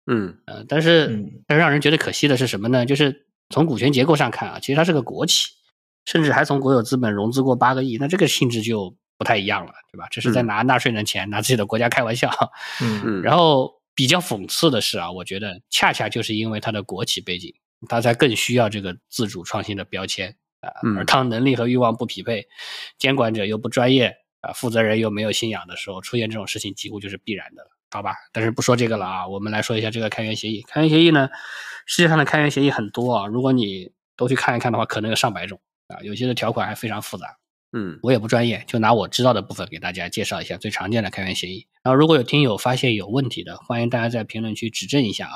[0.08, 1.08] 嗯呃，但是
[1.48, 2.86] 但是让人觉得可惜的是什么呢？
[2.86, 5.54] 就是从股权结构上看啊，其实它是个国企，
[6.08, 10.08] 甚至还从国有资本融资过八个亿，那这个性质就不太一样了，对吧？
[10.10, 12.32] 这是在拿纳税人钱，拿自己的国家开玩笑。
[12.82, 13.22] 嗯嗯。
[13.28, 17.54] 然后比较讽刺的是啊，我觉得恰恰就是因为它的国企背景，
[17.90, 20.36] 它才更需要这个自主创新的标签。
[20.62, 22.48] 啊，而当能力和欲望不匹配，
[22.98, 28.16] 监管者又不专业，啊，负责人又没有信仰的时候，出现这种事情几乎就是必然的了，好吧？
[28.32, 30.64] 但是不说这个了啊，我们来说一下这个开源协议。
[30.64, 31.30] 开源协议呢，
[31.86, 37.38] 世界上的开源协议很多啊，如果你都去看一看的话，可能有上百种啊，有些的条款还非常复杂。
[37.72, 41.68] 嗯，我也不专业，就拿我知道的部分给大家介绍一下最常见的开源协议。
[41.84, 45.36] 然后如果有听友发现有问题的，欢迎大家在评论区指正一下啊。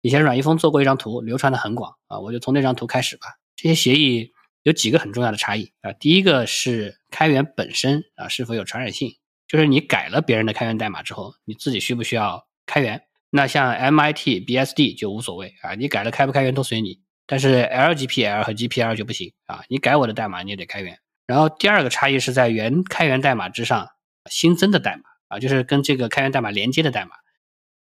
[0.00, 3.38] 以前阮一峰做过一张图，流传的很广啊，我就从那张图开始吧。
[3.56, 4.32] 这些协议。
[4.64, 13.00] 有几个很重要的差异啊，第一个是开源本身啊是否有传染性，就是你改了别人的开源代码之后，你自己需不需要开源？
[13.30, 20.98] 那像 MIT BSD 就无所谓啊，你改了开不开源都随你，但是 LGPL 和 GPL 就不行啊，你改我的代码你也得开源。
[21.26, 23.86] 然后第二个差异是在原开源代码之上
[24.30, 27.10] 新增的代码啊，就是跟这个开源代码连接的代码，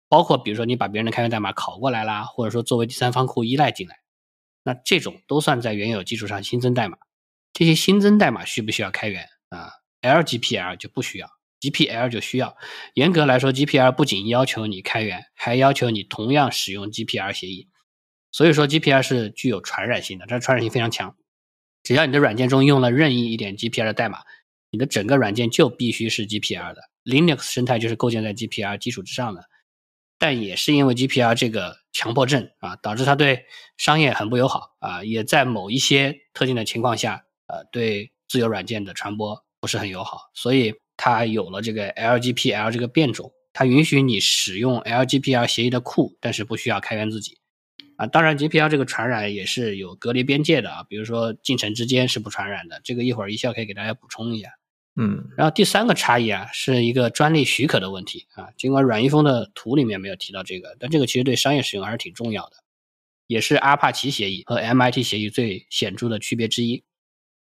[0.09, 3.97] 包括比如说你把别人的开源代码拷过来啦，或者说作为第三方库依赖进来。
[4.63, 6.97] 那这种都算在原有基础上新增代码，
[7.53, 11.29] 这些新增代码需不需要开源啊？LGPL 就不需要
[11.61, 12.57] ，GPL 就需要。
[12.95, 17.69] 严格来说，GPL 不仅要求你开源，还要求你同样使用 GPL 协议。
[18.33, 21.15] 所以说，GPL 是具有传染性的，它的传染性非常强。
[21.85, 24.21] 只要你的软件中用了任意一点 GPL 的代码，
[24.71, 26.83] 你的整个软件就必须是 GPL 的。
[27.05, 29.45] Linux 生态就是构建在 GPL 基础之上的。
[30.19, 33.45] 但也是因为 GPL 这个强迫症啊，导致它对
[33.77, 47.39] 商业很不友好啊，也在某一些特定的情况下，呃，对自由软件的传播不是很友好，所以它有了这个 LGPL 这个变种，它允许你使用 LGPL 协议的库，但是不需要开源自己
[47.97, 48.07] 啊。
[48.07, 54.51] 当然，GPL 这个传染也是有隔离边界的啊，比如说进程之间是不传染的，这个一会儿一笑可以给大家补充一下。
[54.95, 58.51] 嗯，然后第三个差异啊，是一个专利许可的问题啊。
[58.59, 62.57] 尽管阮一峰的图里面没有提到这个，但这个其实对商业使用还是挺重要的，
[63.27, 66.85] 也是阿帕奇协议和 MIT 协议最显著的区别之一。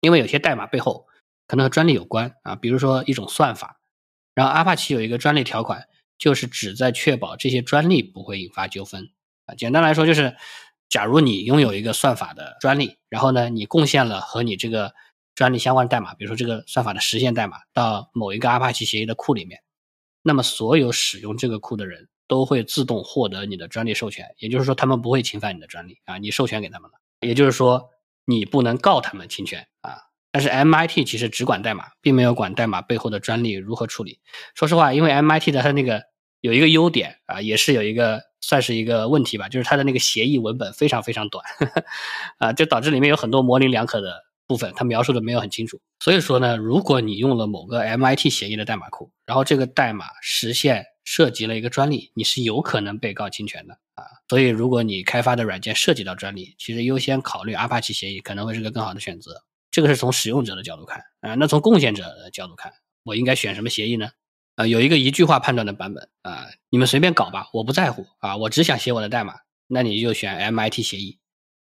[0.01, 1.05] 因为有些代码背后
[1.47, 3.79] 可能和专利有关啊，比如说一种算法，
[4.34, 9.12] 然后阿帕奇有一个专利条款，就是旨在确保这些专利不会引发纠纷
[9.45, 9.55] 啊。
[9.55, 10.36] 简单来说就是，
[10.89, 14.93] 假如你拥有一个算法的专利，然后呢，你贡献了和你这个。
[15.36, 19.60] 专利相关代码，比如说这个算法的实现代码，到某一个阿帕奇协议的库里面，
[20.21, 27.89] 那么所有使用这个库的人都会自动获得你的专利授权，也就是说他们不会侵犯你的专利啊，你授权给他们了，也就是说
[28.23, 29.97] 你不能告他们侵权啊。
[30.31, 34.21] 但是 MIT 其实只管代码，并没有管代码背后的专利如何处理。
[34.53, 36.01] 说实话，因为 MIT 的它那个
[36.45, 41.43] 有一个优点啊，也是有一个算是一个问题吧，就是它的那个协议文本非常非常短，
[42.38, 44.23] 啊，就导致里面有很多模棱两可的。
[44.47, 45.81] 部分，它描述的没有很清楚。
[45.99, 54.05] 所以说呢，如果你用了某个 MIT 协议的代码库，然后这个代码实现涉及了一个专利，你是有可能被告侵权的啊。
[54.29, 59.41] 所以如果你开发的软件涉及到专利，其实优先考虑阿帕奇协议可能会是个更好的选择。
[59.71, 62.71] 这个是从使用者的角度看啊，那从贡献者的角度看，
[63.03, 64.10] 我应该选什么协议呢？
[64.56, 69.36] 啊，有一个一句话判断的版本啊，你们随便搞吧，我不在乎啊，我只想写我的代码，
[69.68, 71.20] 那你就选 MIT 协议。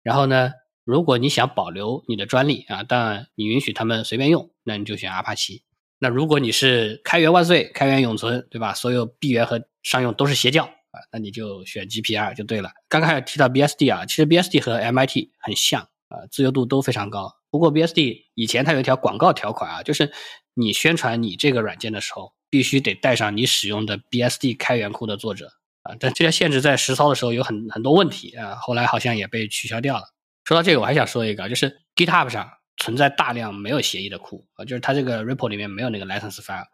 [0.03, 0.53] 然后呢，
[0.85, 5.65] 如果你想保留你的专利啊，但你允许他们随便用，那你就选阿帕奇。
[5.99, 8.75] 那如果你是开源万岁，开源永存，对吧？
[8.75, 12.71] 所有闭源和商用都是邪教啊，那你就选 GPR 就对了。
[12.91, 17.33] 刚刚还提到 BSD 啊，其实 BSD 和 MIT 很像啊，自由度都非常高。
[17.49, 20.13] 不过 BSD 以前它有一条广告条款啊，就是
[20.53, 25.51] 你宣传你这个软件的时候，必须得带上你使用的 BSD 开源库的作者
[25.83, 25.97] 啊。
[25.99, 30.05] 但这条限制在实操的时候有很很多问题啊，后来好像也被取消掉了。
[30.45, 36.67] 说到这个，我还想说一个，就是 GitHub 上存在大量没有协议的库啊，就是它这个 repo 里面没有那个 license file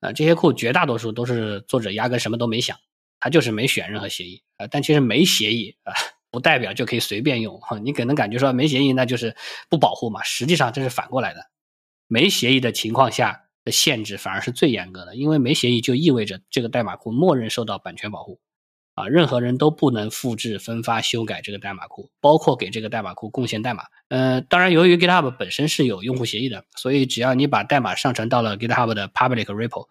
[0.00, 2.78] 啊，这些库绝大多数都是作者压根什么都没想，
[3.20, 4.66] 他就是没选任何协议啊。
[4.66, 5.92] 但其实没协议啊。
[6.30, 9.34] 不代表就可以随便用哈， 你可能感觉说没协议那就是
[9.70, 11.40] 不保护嘛，实际上这是反过来的，
[12.06, 18.40] 没协议的情况下的限制反而是最严格的，因为没协议就意味着这个代码库默认受到版权保护，
[18.94, 23.84] 啊，任何人都不能复制、分发、修改这个代码库，包括给这个代码库贡献代码。
[24.08, 29.86] 呃，当然，由于 GitHub 本身是有用户协议的，所以只要你把代码上传到了 GitHub 的 Public Repo，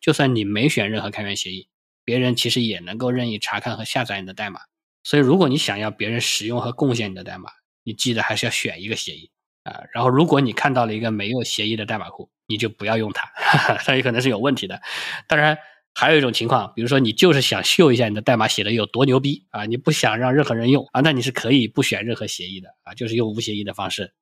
[0.00, 1.68] 就算你没选任何开源协议，
[2.04, 4.60] 别人其实也能够任意查看和下载你的代码。
[5.02, 7.50] 所以，如果你想要别人使用和贡献你的代码，
[7.84, 9.30] 你记得还是要选一个协议
[9.62, 9.80] 啊。
[9.94, 14.78] 然后，如果你看到了一个没有协议的代码库，你就不要用它，哈 哈它有可能是有问题的。
[15.26, 15.56] 当然，
[15.94, 24.12] 还有一种情况，比如说你就是想秀一下你的代码写的有多牛逼啊，你不想让任何人用啊，那你是可以不选任何协议的啊，就是用无协议的方式。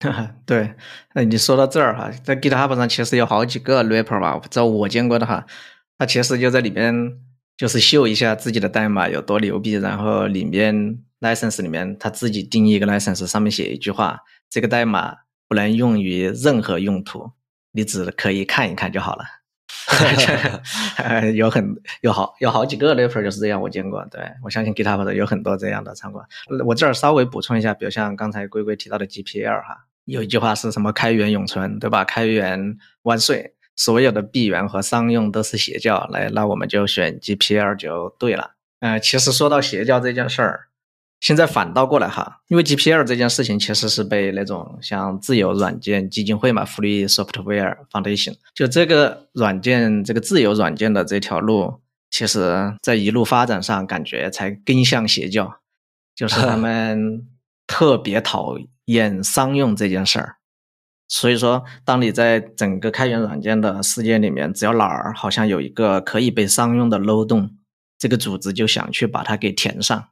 [0.44, 0.74] 对，
[1.14, 5.46] 那你说到这儿哈，在 GitHub 上其实有好几个 rapper 吧，在我见过的哈，
[5.96, 7.18] 它其实就在里边。
[7.60, 10.74] 就是秀一下自己的代码有多牛逼，然后里面
[11.20, 15.14] license 里面他自己定义一个 license，上面写一句话：这个代码
[15.46, 17.32] 不能用于任何用途，
[17.72, 19.24] 你只可以看一看就好了。
[21.34, 24.04] 有很有好有好几个 rapper 就是这样，我见过。
[24.06, 26.24] 对我相信 GitHub 的有很多这样的场馆。
[26.66, 33.54] 我这儿稍微补充一下，比如像刚才龟龟提到的 GPL 哈，有一句话是什么“开源永存”，对吧？“开源万岁”。
[33.76, 38.52] 所有的闭源和商用都是邪教，来，那我们就选 GPL 就对了。
[38.80, 40.68] 呃，其实说到邪教这件事儿，
[41.20, 51.80] 现在反倒过来哈，因为 GPL 这件事情其实是被那种像自由软件基金会嘛，Free Software Foundation，就这个软件这个自由软件的这条路，
[52.10, 55.60] 其实在一路发展上感觉才更像邪教，
[56.16, 57.26] 就是他们
[57.66, 58.56] 特别讨
[58.86, 60.36] 厌商用这件事儿。
[61.06, 67.50] 所以说，当你在整个开源软件的世界里面，只要哪儿好像有一个可以被商用的漏洞，
[67.98, 70.08] 这个组织就想去把它给填上，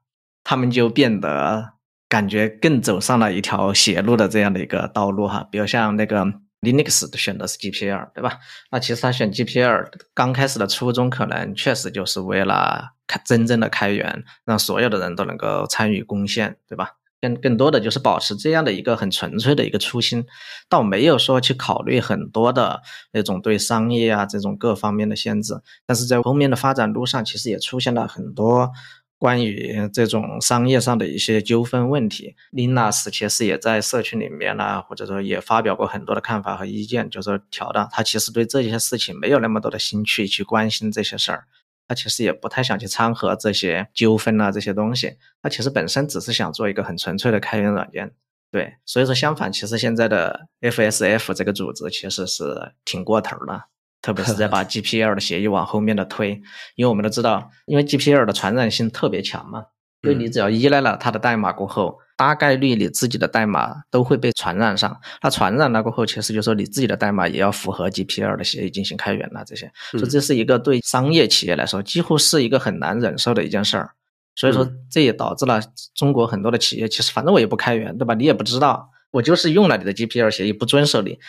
[0.48, 1.74] 他们就变得
[2.08, 5.46] 感觉更走上了一条邪路的这样的一个道路哈。
[5.50, 6.24] 比如像那个
[6.62, 8.38] Linux 选的是 GPL，对吧？
[8.70, 16.92] 那其实他选 GPL 刚开始的初衷可能确实就是为了开真正的开源，让所有的人都能够参与贡献，对吧？
[17.20, 20.24] 更更多的就是保持这样的一个很纯粹的一个初心，
[20.68, 22.80] 倒没有说去考虑很多的
[23.12, 25.60] 那种对商业啊这种各方面的限制。
[25.84, 28.70] 但是在后面的发展路上，其实也出现了很多
[29.18, 32.36] 关于这种商业上的一些纠纷问题。
[32.52, 41.44] Linus 其实也在社群里面呢，或者说也发表过很多的看法和意见，就是说调到他其实对这些事情没有那么多的兴趣去关心这些事儿。
[41.88, 45.16] 他其实也不太想去掺和这些纠纷啊，这些东西。
[45.42, 48.12] 他其实本身只是想做一个很纯粹的开源软件，
[48.52, 48.74] 对。
[48.84, 53.64] 所以说，相反，其实现在的 FSF 这个组织其实是挺过头的，
[54.08, 56.30] 特别是在把 GPL 的协议往后面的推。
[56.76, 59.64] 因为我们都知道，因为 GPL 的传染性特别强嘛，
[60.00, 61.98] 因为你只要依赖了它的代码过后。
[62.16, 69.44] 大概率你自己的代码都会被传染上，那传染了过后，其实就说你自己的代码也要符合 GPL 的协议进行开源了。
[69.46, 73.90] 这些，所以这是一个对商业企业来说几乎是一个很难忍受的一件事儿。
[74.34, 75.60] 所以说，这也导致了
[75.94, 78.14] 中国很多的企业，其实反正我也不开源，对吧？
[78.14, 81.20] 你也不知道，我就是用了你的 GPL 协议，不遵守你，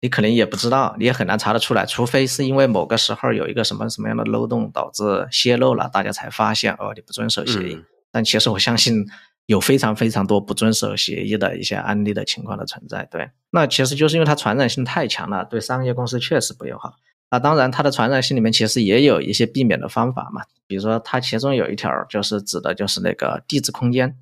[0.00, 7.78] 你可能也不知道，你也很难查得出来，除非是因为某个时候有一个什么什么样的漏洞导致泄露了，大家才发现哦，你不遵守协议。
[8.10, 9.06] 但其实我相信。
[9.46, 16.94] 有非常非常多不遵守协议的一些案例的情况的存在，对，那其实就是因为它传染性太强了，对商业公司确实不友好。
[17.30, 24.16] 那当然，它的传染性里面其实也有一些避免的方法嘛，比如说它其中有一条就是指的就是那个地址空间，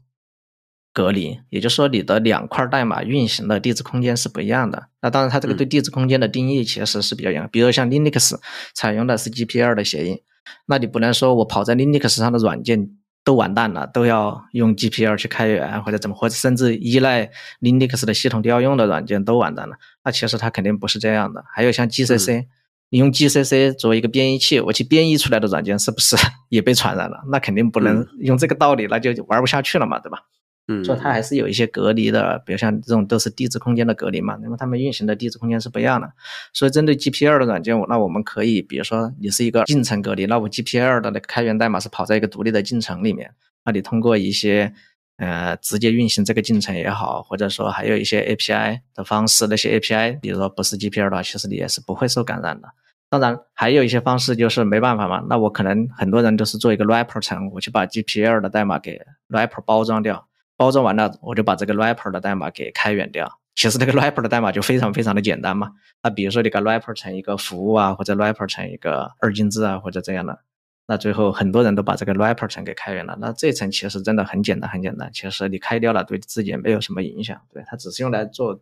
[0.94, 4.86] 隔离，也就是说你的两块代码运行的地址空间是不一样的。
[5.02, 8.36] 那当然，它这个对地址空间的定义其实是比较严，比如像 Linux
[8.72, 10.22] 采用的是 GPL 的协议，
[10.66, 12.90] 那你不能说我跑在 Linux 上的软件
[13.24, 17.28] 都完蛋了，都要用 GPL 去开源或者怎么，或者甚至依赖
[17.60, 19.74] Linux 的系统调用的软件都完蛋了。
[20.04, 21.44] 那其实它肯定不是这样的。
[21.52, 22.44] 还有像 GCC，
[22.90, 26.14] 你用 GCC 作为一个编译器，我去编译出来的软件是不是
[26.50, 27.24] 也被传染了？
[27.32, 30.18] 那肯定不能用这个道理，那就玩不下去了嘛，对吧？
[30.66, 36.10] 嗯，所以它还是有一些隔离的，比如像这种都是地址空间的隔离嘛，那么它们运行的地址空间是不一样的。
[36.54, 43.30] 所以针对 GPL 的软件，那我们可以，比如说你是一个进程隔离，那我 GPL 的那个开源代码是跑在一个独立的进程里面，
[43.66, 44.72] 那你通过一些
[45.18, 52.68] 呃直接运行这个进程也好，或者说还有一些 API 的方式，那些 API 比如说不是 GPL 的话，其实你也是不会受感染的。
[53.10, 58.98] 当然还有一些方式就是没办法嘛，那我可能很多人都是做一个 wrapper 层，我去把 GPL 的代码给
[59.28, 60.26] wrapper 包装掉。
[60.56, 63.40] 包装完了，我就把这个 wrapper 的代码给开源掉。
[63.56, 65.72] 其实这个 wrapper 的代码就非常非常的简单嘛。
[66.02, 70.40] 那比如说你把 wrapper 成一个服务啊，或者 wrapper 成一个二进制啊，或者这样的，
[70.88, 73.16] 那最后很多人都把这个 wrapper 层给开源了。
[73.20, 75.08] 那这层其实真的很简单，很简单。
[75.12, 77.40] 其实你开掉了，对自己也没有什么影响。
[77.52, 78.60] 对，它只是用来做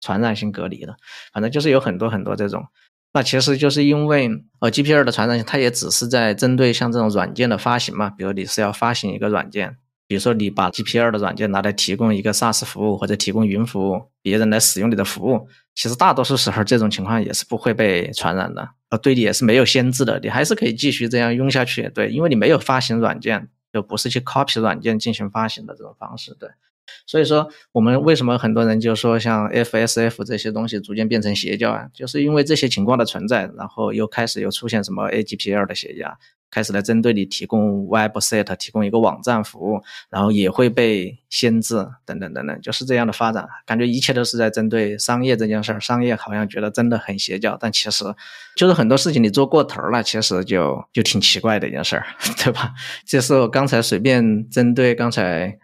[0.00, 0.94] 传染性隔离的。
[1.32, 2.66] 反正就是有很多很多这种。
[3.14, 4.28] 那其实就是因为
[4.60, 8.10] 呃 GPL 的传染性，它也只是在针对像这种软件的发行嘛。
[8.10, 9.78] 比如你是要发行一个软件。
[10.06, 21.90] 比如说，你把 GPL 的软件拿来提供一个 SaaS 服务或者提供云服务，别人来使用你的服务，其实大多数时候这种情况也是不会被传染的，呃，对你也是没有限制的，你还是可以继续这样用下去。
[21.94, 26.36] 对，因为你没有发行软件，就不是去 copy 软件进行发行的这种方式。
[26.38, 26.50] 对，
[27.06, 36.16] 所以说我们为什么很多人就说像 FSF 这些东西逐渐变成邪教啊，就是因为这些情况的存在，然后又开始又出现什么 AGPL 的邪教。
[36.50, 43.44] 开始来针对你提供 website，提供一个网站服务，然后也会被限制，等等等等，就是这样的发展。
[43.66, 48.04] 感觉一切都是在针对商业这件事儿，商业好像觉得真的很邪教，但其实
[48.54, 52.06] 就是很多事情你做过头了，其实就就挺奇怪的一件事儿，
[52.38, 52.72] 对吧？
[53.04, 55.58] 这是我刚才随便针对刚才。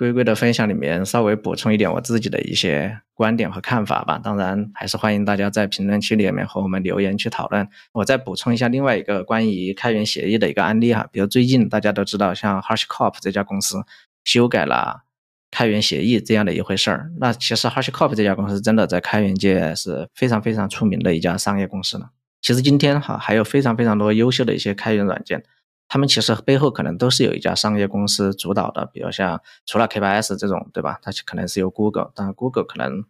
[0.00, 7.68] 龟龟的分享里面稍微补充一点我自己的一些观点和看法吧，当然还是欢迎大家在评论区里面和我们留言去讨论。
[7.92, 13.84] 我再补充一下另外一个关于开源协议的一个案例哈，比如最近大家都知道，像 HashCorp 这家公司
[14.24, 15.02] 修改了
[15.50, 17.10] 开源协议这样的一回事儿。
[17.18, 22.08] 那其实 HashCorp 这家公司真的在开源界是非常非常出名的一家商业公司了。
[22.40, 25.44] 其实今天哈还有非常非常多优秀的一些开源软件。
[25.92, 31.00] 他们其实背后可能都是有一家商业公司主导的，比如像除了 K8s 这种，对吧？
[31.02, 33.04] 它可能是由 Google，但 Google 可能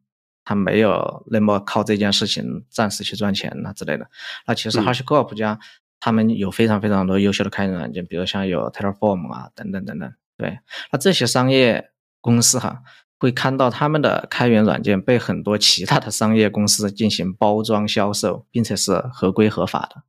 [0.46, 4.08] 它没有那么靠这件事情暂时去赚钱呐之类的。
[4.46, 5.60] 那其实 HashiCorp 家
[6.00, 10.10] 他们有非常非常多优秀的开源软件，比如像有 Terraform 啊等等等等。
[10.38, 11.90] 对，那这些商业
[12.22, 12.82] 公司哈
[13.18, 20.02] 会看到他们的开源软件被很多其他的商业公司进行包装销售，并且是合规合法的。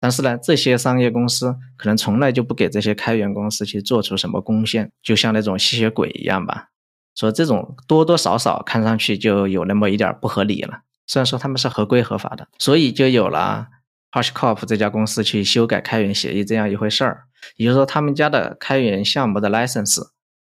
[0.00, 6.68] 但是呢，这些商业公司可能从来就不给这些开源公司去做出什么贡献，就像那种吸血鬼一样吧。
[7.14, 10.82] 所以这种多多少少看上去就有那么一点不合理了。
[11.06, 13.66] 虽然说他们是合规合法的，所以就有了
[14.12, 17.24] HashCorp 这家公司去修改开源协议这样一回事儿。
[17.56, 20.00] 也就是说，他们家的开源项目的 license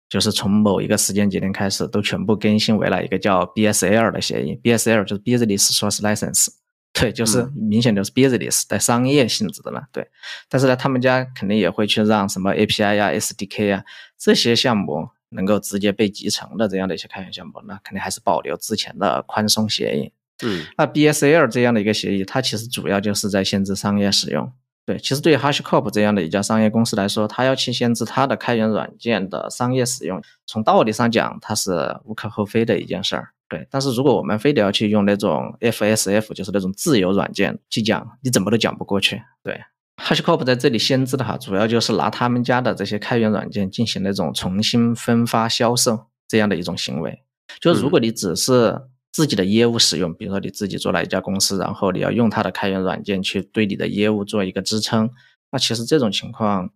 [0.08, 6.48] 就是从某一个时间节点开始都全部更新为了一个叫 BSL 的协议，BSL 就是 Business Source License。
[6.94, 9.84] 对，就是明显就是 business 带商业性质的了。
[9.92, 10.08] 对，
[10.48, 13.84] 但是呢，他们家肯定也会去让什么 API 呀、SDK 呀
[14.18, 20.12] 这些项目能够直接被集成的这样的一些开源项目，那肯定还是保留之前的宽松协议。
[20.44, 24.52] 嗯，那 BSL 这样的一个协议，它其实主要就是在限制商业使用。
[24.86, 33.30] 对，其实对于 HashiCorp 这样的一家商业公司来说，它要去限制它的开源软件的商业使用，从道理上讲，它是无可厚非的一件事儿。
[33.50, 39.22] 对，但是如果我们非得要去用那种 FSF，就是那种自由软件去讲，你怎么都讲不过去。
[39.44, 39.62] 对
[39.98, 47.22] ，HashiCorp 在这里限制的哈，主要就是拿他们家的这些开源软件进行那种重新分发销售这样的一种行为。
[47.60, 55.12] 就是如果你只是自己的业务使用，比如说你自己做了一家公司，然后你要用它的开源软件去对你的业务做一个支撑，
[55.52, 56.72] 那其实这种情况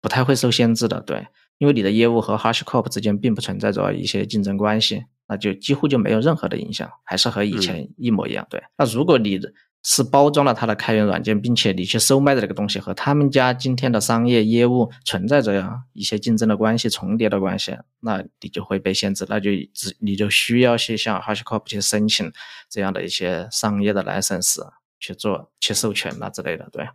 [0.00, 1.00] 不太会受限制的。
[1.00, 5.04] 对，因为你的业务和 HashiCorp 之间并不存在着一些竞争关系。
[5.28, 8.46] 那就几乎就没有任何的影响，还是和以前一模一样。
[8.48, 9.38] 对，那如果你
[9.84, 22.30] 是包装了它的开源软件，并且你去售卖的这个东西和他们家今天的商业业务存在着一些竞争的关系、重叠的关系，那你就会被限制，那就只你就需要去向 HashiCorp 去申请
[22.68, 24.58] 这样的一些商业的 license
[24.98, 26.68] 去做去授权啦之类的。
[26.72, 26.88] 对，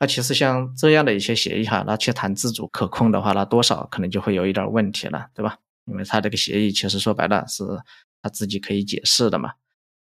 [0.00, 5.58] 那其实像这样的一些协议哈，那去谈自主可控的话，那多少可能就会有一点问题了，对吧？
[5.86, 7.64] 因为它这个协议其实说白了是
[8.22, 9.52] 他自己可以解释的嘛。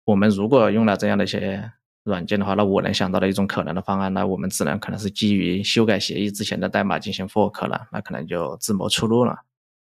[0.04, 1.72] 我们如果用了这样的一些
[2.02, 9.38] 软件的话，那我能想到的一种可能的方案，那我们只能可能是基于修改协议之前的代码进行 fork 了，那可能就自谋出路了，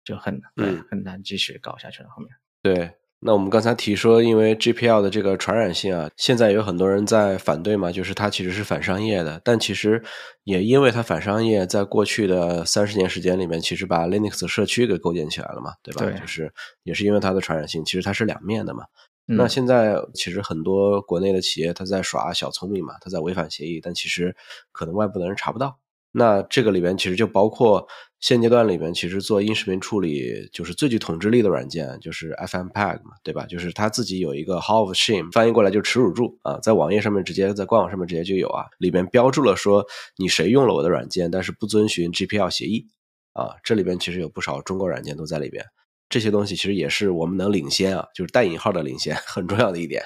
[0.04, 2.10] 就很嗯很难继续搞下去了。
[2.10, 2.30] 后面
[2.62, 2.92] 对，
[3.22, 10.02] 那我们刚才提说，因为 GPL 的这个传染性啊，现在有很多人在反对嘛，就是它其实是反商业的，但其实
[10.44, 16.06] 也因为它反商业，在过去的三十年时间里面，其实把 Linux 社区给构建起来了嘛，对吧？
[16.06, 16.50] 对就是
[16.82, 18.84] 也是因为它的传染性，其实它是两面的嘛。
[19.26, 24.34] 那嗯现在其实很多国内的企业，它在耍小聪明嘛，它在违反协议，但其实
[24.72, 25.78] 可能外部的人查不到。
[26.12, 27.86] 那这个里边其实就包括
[28.20, 33.46] 现阶段里面，其实做音视频处理就是最具统治力的软件，就是 FmpEg 嘛，对吧？
[33.46, 42.86] 就是它自己有一个 Hall of Shame，翻译过来就是耻辱柱啊，在网页上面直接在官网上面直接就有啊，里边标注了说你谁用了我的软件，但是不遵循 GPL 协议
[43.32, 45.64] 啊，这里边其实有不少中国软件都在里边。
[46.10, 50.02] 这些东西其实也是我们能领先啊，就是带引号的领先，很重要的一点。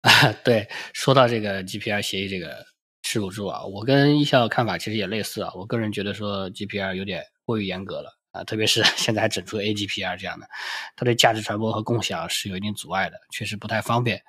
[0.00, 2.64] 啊， 对，说到这个 GPR 协议这个
[3.02, 5.52] 耻辱柱啊，我跟一笑看法其实也类似啊。
[5.54, 10.46] 我个人觉得说 GPR 有点过于严格了啊，特别是 现在还整出 AGPR 这样的，
[10.96, 14.22] 它对价值传播和共享是有一定阻碍的，确实不太方便。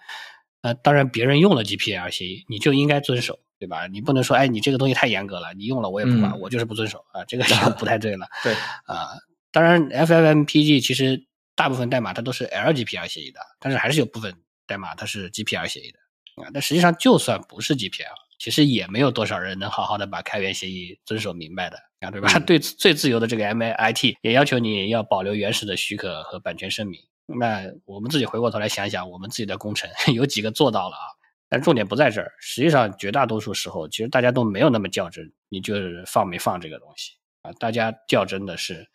[0.61, 3.85] 呃，当然别人用了 GPR 协议，你就应该遵守，对吧？
[3.87, 8.27] 你不能说，哎，你这个东西太严格了，你用了我也不管，嗯我就是不遵守啊，这个就不太对了。
[8.43, 8.53] 对，
[8.85, 9.09] 啊，
[9.51, 11.23] 当然 FFmpeg 其实
[11.55, 14.33] 大部分代码它都是 LGPR 协议的，但是还是有部分
[14.65, 15.99] 代码它是 GPR 协议的
[16.43, 16.49] 啊。
[16.51, 18.07] 但实际上就算不是 GPR，
[18.37, 22.29] 其实也没有多少人能好好的把开源协议遵守明白的啊，对吧？
[22.37, 26.99] 嗯对最自由的这个 MIT 也要求你要保留原始的许可和版权声明。
[27.27, 31.07] 那我们自己回过头来想想，我们自己的工程 有几个做到了啊？
[31.47, 37.51] 但重点不在这儿，实际上绝大多数时候，其实大家都没有那么较真，你就是放没放这个东西啊？
[37.59, 38.87] 大家较真的是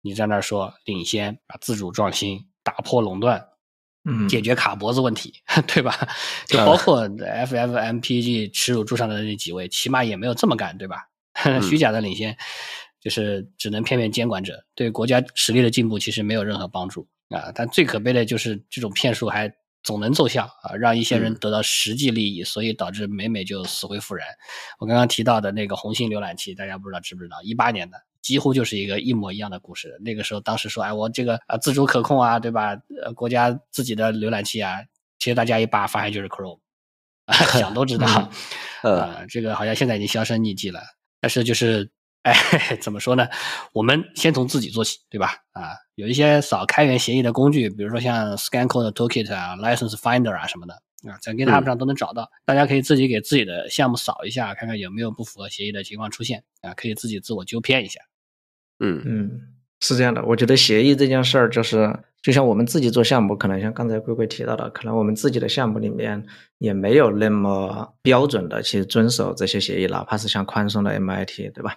[0.00, 3.48] 你在那儿说领先啊，自主创新，打破垄断，嗯
[4.28, 5.32] 解决卡脖子问题，
[5.66, 5.96] 对吧？
[6.46, 11.08] 就包括 FFmpeg 耻辱柱上的那几位，起码也没有这么干，对吧？
[11.62, 12.36] 虚假的领先，
[13.00, 17.50] 就是只能骗骗监管者，对国家实力的进步其实没有任何帮助啊。
[17.54, 24.26] 但最可悲的就是这种骗术还总能奏效啊，让一些人嗯得到实际利益，所以导致每每就死灰复燃。
[24.78, 27.40] 我刚刚提到的那个红星浏览器，大家不知道知不知道？
[27.42, 27.96] 一八年的。
[28.22, 29.98] 几乎就是一个一模一样的故事。
[30.00, 32.74] 那个时候，当时说，哎，我这个啊自主可控啊，对吧？
[33.04, 34.78] 呃，国家自己的浏览器啊，
[35.18, 36.60] 其实大家一扒发现就是 Chrome，
[37.58, 38.06] 想都知道。
[38.82, 40.80] 嗯啊，这个好像现在已经销声匿迹了。
[41.20, 41.90] 但是就是，
[42.22, 42.34] 哎，
[42.80, 43.28] 怎么说呢？
[43.72, 45.36] 我们先从自己做起，对吧？
[45.52, 50.74] 啊，有一些扫开源协议的工具，比如说像 ScanCode Toolkit 啊、License Finder 啊什么的。
[51.02, 58.00] 啊，在 GitHub 上都能找到，大家可以自己给自己的项目扫一下，看看有没有不符合协议的情况出现啊，可以自己自我纠偏一下。
[58.82, 59.40] 嗯嗯，
[59.80, 66.22] 是这样的，我觉得协议这件事儿，就是就像我们自己做项目，可能像刚才龟龟提到的，可能我们自己的项目里面
[66.58, 71.76] 也没有那么标准的去遵守这些协议，哪怕是像宽松的 MIT，对吧？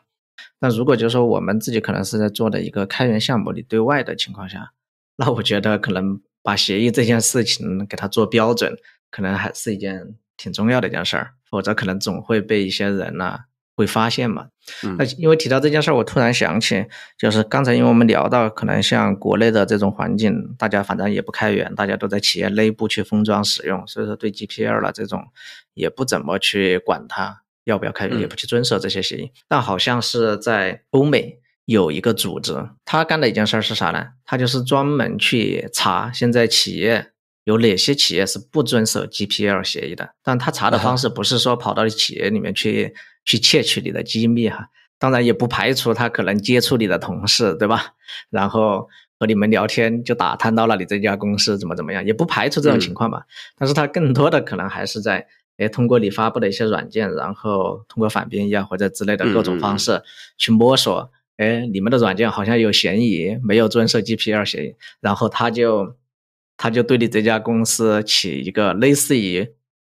[0.60, 4.72] 那如果就是说我们自己可能是在做的一个开源项目里对外的情况下，
[5.16, 8.76] 那我觉得可能把协议这件事情给它做标准，
[9.12, 13.39] 可能还是一件挺重要的一件事儿，否则可能总会被一些人呢、
[13.76, 14.47] 会发现嘛。
[14.84, 16.86] 嗯那因为提到这件事儿，我突然想起，
[17.19, 25.23] 就是刚才因为我们聊到，可能像国内的这种环境，大家反正也不开源，大家都在企业内部去封装使用，所以说对 GPL 了这种
[25.76, 29.32] 也不怎么去管它要不要开源，嗯也不去遵守这些协议。
[29.47, 32.53] 但好像是在欧美有一个组织，
[32.86, 34.07] 他干的一件事儿是啥呢？
[34.26, 37.11] 他就是专门去查现在企业。
[37.45, 40.15] 有哪些企业是不遵守 GPL 协议的？
[40.23, 42.95] 但他查的方式不是说跑到企业里面去
[43.26, 47.93] 去窃取你的机密哈，当然也不排除他可能接触你的同事，对吧？
[48.30, 48.88] 然后
[49.19, 53.23] 和你们聊天就打探到了你这家公司怎么怎么样，也不排除这种情况吧。
[53.57, 60.01] 但是他更多的可能还是在诶通过你发布的一些软件，然后通过反编译啊或者之类的各种方式
[60.38, 65.95] 去摸索，诶你们的软件好像有嫌疑，没有遵守 GPL 协议，然后他就。
[66.57, 69.45] 他就对你这家公司起一个类似于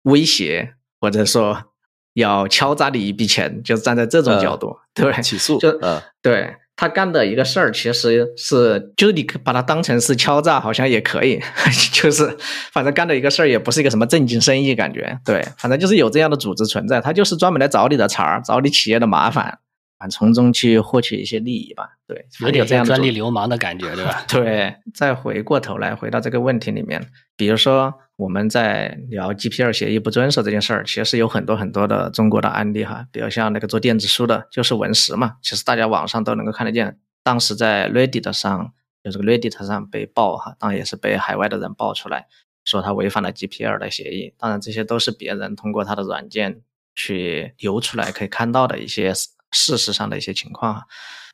[0.05, 1.75] 威胁，或者说
[2.17, 11.39] 要敲诈你一笔钱，就站在这种角度，对，起诉就呃对他干的一个事儿，其实是就是你把它当成是敲诈，好像也可以，
[11.93, 12.37] 就是
[12.73, 19.59] 反正干的一个事儿也不是一个什么正经生意，感觉对，反正就是有这样的组织存在，他就是专门来找你的茬儿，找你企业的麻烦，
[19.99, 24.25] 啊，从中去获取一些利益吧，对，有点像这样的专利流氓的感觉，对吧？
[24.29, 27.07] 对，再回过头来回到这个问题里面，
[27.37, 38.73] 比如说我们在聊 GPL 协议不遵守这件事儿，其实有很多很多的中国的案例哈，比如像那个做电子书的，就是文石嘛，其实大家网上都能够看得见，当时在 Reddit 上
[39.05, 42.27] 就这个 Reddit 上被爆哈，当然也是被海外的人爆出来，
[42.65, 44.33] 说他违反了 GPL 的协议。
[44.39, 46.63] 当然这些都是别人通过他的软件
[46.95, 49.13] 去流出来可以看到的一些
[49.53, 50.87] 事实上的一些情况哈。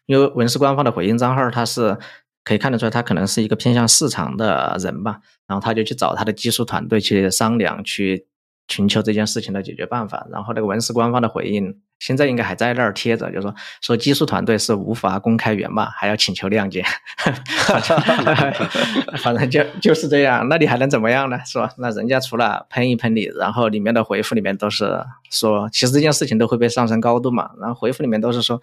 [0.07, 1.97] 因为文氏官方的回应账号，它是
[2.45, 8.26] 可以看得出来，他可能是一个偏向市场的人吧，然后他就去找他的技术团队去商量，去
[8.68, 10.26] 寻求这件事情的解决办法。
[10.30, 16.84] 然后那个文氏官方的回应，现在应该还在那儿贴着，就是说说技术团队是无法公开源码，还要请求谅解。
[19.18, 21.38] 反正就就是这样，那你还能怎么样呢？
[21.47, 21.70] 是吧？
[21.78, 27.51] 那人家除了喷一喷你，然后里面的回复里面都是说，其实这件事情都会被上升高度嘛。
[27.61, 28.61] 然后回复里面都是说。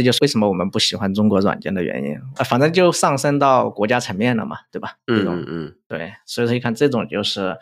[0.00, 4.96] 这就是为什么我们不喜欢中国软件的原因啊，反正就上升到国家层面了嘛，对吧？
[5.08, 7.54] 嗯嗯，对，所以说一看这种就是，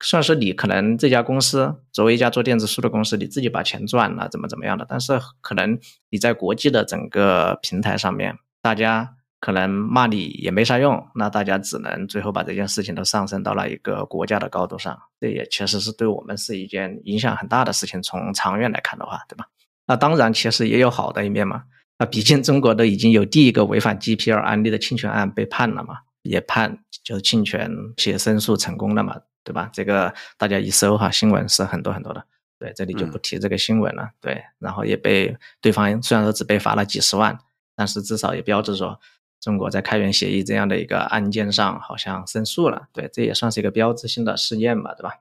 [0.00, 18.02] 算是你可能这家公司作为一家做电子书的公司，你自己把钱赚了，怎么怎么样的，但是可能你在国际的整个平台上面，大家可能骂你也没啥用，那大家只能最后把这件事情都上升到了一个国家的高度上，这也确实是对我们是一件影响很大的事情。
[18.02, 19.44] 从长远来看的话，对吧？
[19.86, 21.64] 那当然，其实也有好的一面嘛。
[21.98, 29.70] 那毕竟中国都已经有第一个违反 G P R 案例的侵权案被判了嘛，也判就是侵权且申诉成功了嘛，对吧？
[29.72, 32.24] 这个大家一搜哈，新闻是很多很多的。
[32.58, 34.10] 对，这里就不提这个新闻了。
[34.20, 37.38] 对，然后也被对方虽然说只被罚了几十万，
[37.74, 38.98] 但是至少也标志着
[39.40, 42.88] 中国在开源协议这样的一个案件上好像申诉了。
[42.92, 45.14] 对，这也算是一个标志性的事件吧，对吧？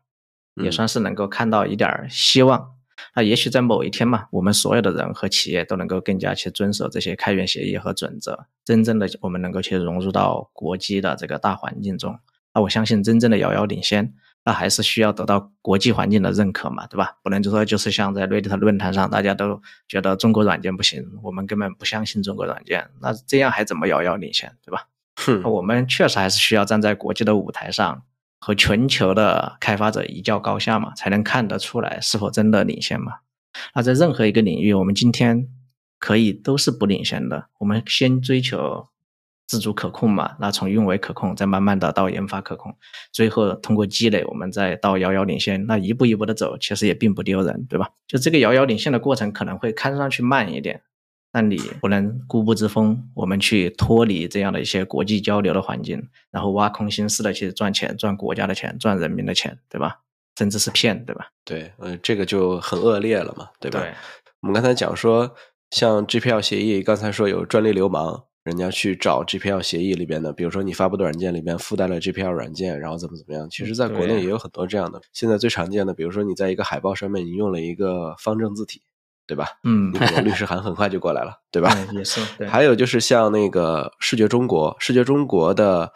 [0.56, 2.75] 也算是能够看到一点希望。
[3.14, 12.18] 那也许在某一天嘛，我们所有的人和企业都能够更加去遵守这些开源协议和准则，真正的我们能够去融入到国际的这个大环境中。
[12.54, 14.14] 那我相信真正的遥遥领先，
[14.46, 17.18] 那还是需要得到国际环境的认可嘛，对吧？
[17.22, 24.88] 不能就说就是像在 Reddit 论坛上，大家都觉得中国软件不行，我们根本不相信中国软件，那这样还怎么遥遥领先，对吧？
[25.44, 28.04] 我们确实还是需要站在国际的舞台上。
[28.40, 33.14] 和全球的开发者一较高下嘛，才能看得出来是否真的领先嘛。
[33.74, 35.48] 那在任何一个领域，我们今天
[35.98, 37.48] 可以都是不领先的。
[37.60, 38.88] 我们先追求
[39.48, 42.76] 自主可控嘛，那从运维可控，再慢慢的到研发可控，
[43.12, 45.66] 最后通过积累，我们再到遥遥领先。
[45.66, 47.90] 那一步一步的走，其实也并不丢人，对吧？
[48.08, 50.82] 就这个遥遥领先的过程，可能会看上去慢一点。
[51.36, 60.00] 但你不能固步自封，我们去脱离这样的一些国际交流的环境，然后挖空心思的去赚钱，赚国家的钱，赚人民的钱，对吧？
[60.38, 61.28] 甚至是骗，对吧？
[61.44, 63.82] 对，嗯，这个就很恶劣了嘛，对吧？
[63.82, 63.94] 对。
[64.40, 65.36] 我们刚才讲说，
[65.72, 73.50] 像 GPL 协议，刚才说有专利流氓，人家去找 GPL 协议里边的，比如说你发布的软件里边附带了 GPL 软件，然后怎么怎么样。
[73.50, 75.02] 其实，在国内也有很多这样的。
[75.12, 78.84] 现在最常见的，比如说你在一个海报上面，你用了一个方正字体。
[79.28, 79.48] 对吧？
[79.64, 79.92] 嗯，
[80.24, 81.76] 律师函很快就过来了，对吧？
[81.94, 82.22] 也是。
[82.48, 85.92] 还有就是像那个视觉中国，视觉中国的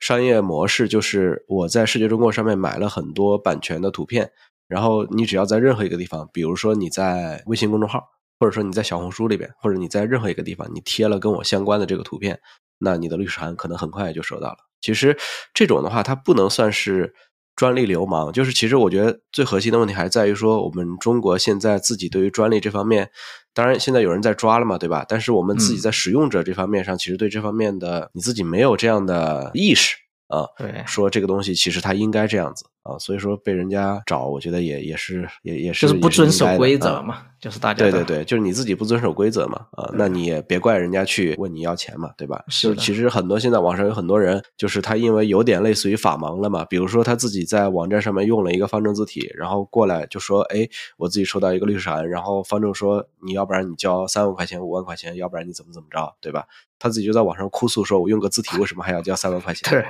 [0.00, 4.30] 商业模式就是，我在视觉中国上面买了很多版权的图片，
[4.68, 8.04] 然后你只要在任何一个地方，比如说你在微信公众号，
[8.38, 12.38] 或者说你在小红书里边，或者你在任何一个地方，你贴了跟我相关的这个图片，
[12.78, 14.58] 那你的律师函可能很快就收到了。
[14.80, 15.16] 其实
[15.54, 17.14] 这种的话，它不能算是。
[17.56, 23.10] 专利流氓就是，其实我觉得最核心的问题还在于说，我们中国现在自己对于专利这方面，
[23.52, 25.04] 当然现在有人在抓了嘛，对吧？
[25.08, 29.96] 但是我们自己在使用者这方面上，其实对这方面的你自己没有这样的意识。
[30.28, 42.42] 啊，对，说这个东西其实它应该这样子啊，所以说被人家找，我觉得也也是也也是就是不遵守规则嘛，就是大家对对对，就是你自己不遵守规则嘛啊，那你也别怪人家去问你要钱嘛，对吧？
[42.48, 50.66] 是，其实很多现在网上有很多人，就是他因为有点类似于法盲了嘛，比如说他自己在网站上面用了一个方正字体，然后过来就说，哎，
[50.96, 56.46] 我自己收到一个律师函，然后方正说你要不然你交三万块钱五万块钱，要不然你怎么怎么着，对吧？
[56.84, 59.70] 他自己就在网上哭诉说，我用个字体为什么还要交三万块钱？
[59.70, 59.82] 对。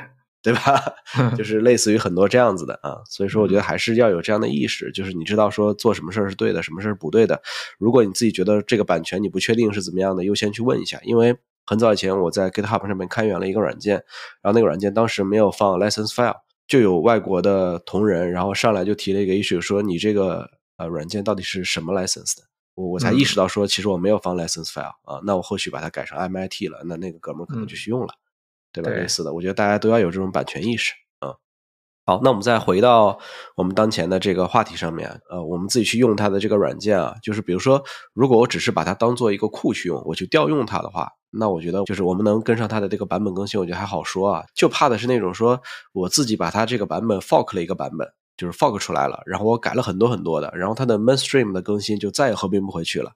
[0.45, 0.78] 对吧？
[1.38, 7.40] 就是类似于很多这样子的啊，所以说我觉得还是要有这样的意识，就是你知道说做什么事儿是对的，什么事儿是不对的。
[7.78, 11.01] 如果你自己觉得这个版权你不确定是怎么样的，优先去问一下。
[11.03, 11.34] 因为
[11.64, 13.95] 很早以前我在 GitHub 上面开源了一个软件，
[14.42, 16.36] 然后那个软件当时没有放 license file，
[16.68, 22.42] 就有外国的同仁然后上来就提了一个 issue，说你这个呃软件到底是什么 license 的？
[22.75, 28.14] 我我才意识到说其实我没有放 license file 啊，那我后续把它改成 MIT 了，那那个哥们儿可能就去用了。
[28.72, 28.91] 对吧？
[28.91, 31.31] 类似的，我觉得大家都要有这种版权意识啊。
[32.05, 33.16] 好，那我们再回到
[33.55, 44.45] 我们当前的这个话题上面，呃，我们自己去用它的这个软件啊，就是比如说，如果我只是把它当做一个库去用，我去调用它的话，那我觉得就是我们能跟上它的这个版本更新，我觉得还好说啊。
[44.53, 45.62] 就怕的是那种说
[45.93, 53.12] 我自己把它这个版本 fork 了一个版本，就是 fork 出来了，然后我改了很多很多的，然后它的 mainstream 的更新就再也合并不回去了。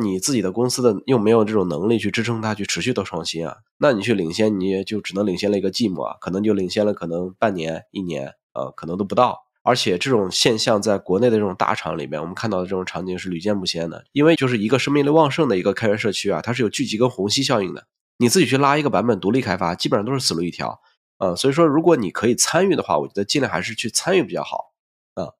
[0.00, 9.38] 你自己的公司的又没有这种能力去支撑它去持续的创新啊，那你去领先，你也就只能领先了一个寂寞啊，可能就领先了可能半年、一年，呃，可能都不到。
[9.62, 14.04] 而且这种现象在国内的这种大厂里面，我们看到的这种场景是屡见不鲜的。
[14.12, 17.86] 因为就是一个生命力旺盛的一个开源社区啊，它是有聚集跟虹吸效应的。
[18.16, 20.80] 你自己去拉一个版本独立开发，基本上都是死路一条。
[21.22, 24.72] 呃，所以说如果你可以参与的话，我觉得尽量还是去参与比较好。
[25.14, 25.30] 啊，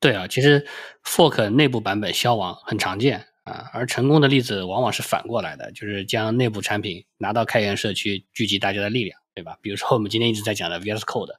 [0.00, 0.66] 对啊，其实
[1.04, 9.20] fork 内部版本消亡很常见啊，而成功的例子往往是反过来的，就是将内部产品拿到开源社区，聚集大家的力量。
[9.36, 9.58] 对吧？
[9.60, 11.34] 比如说我们今天一直在讲的 VS Code，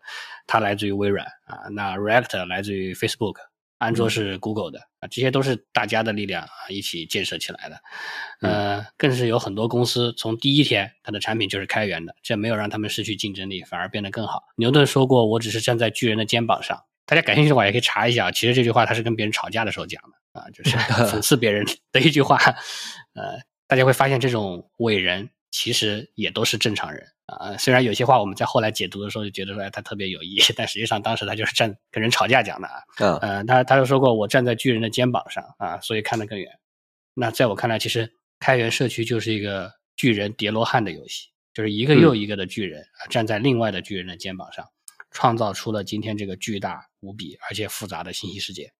[0.45, 3.37] 它来自于微软啊，那 React 来自于 Facebook，
[3.77, 7.79] 安卓是 Google 的啊，这些都是大家的力量啊一起建设起来的。
[8.41, 14.43] 呃，更是有很多公司从第一天它的产品就是开源的，这没有让他们失去竞争力，反而变得更好。
[14.55, 20.75] 牛顿说过：“我只是站在巨人的肩膀上。”大家感兴趣的话也可以查一下，其实这句话他是跟别人吵架的时候讲的啊，就是
[21.07, 22.37] 讽刺别人的一句话。
[23.13, 27.07] 呃，大家会发现这种伟人其实也都是正常人。
[27.27, 33.19] 啊，虽然有些话我们在后来解读的时候就觉得说，哎，他特别有意义，但实际上当时他就是站跟人吵架讲的啊。
[33.21, 36.49] 嗯，他他就说过，我站在巨人的肩膀上啊，所以看得更远。
[37.13, 44.65] 那在我看来，其实开源社区就是一个巨人叠罗汉的游戏，就是一个又一个的巨人啊，站在另外的巨人的肩膀上，
[45.11, 48.71] 创造出了今天这个巨大无比而且复杂的信息世界。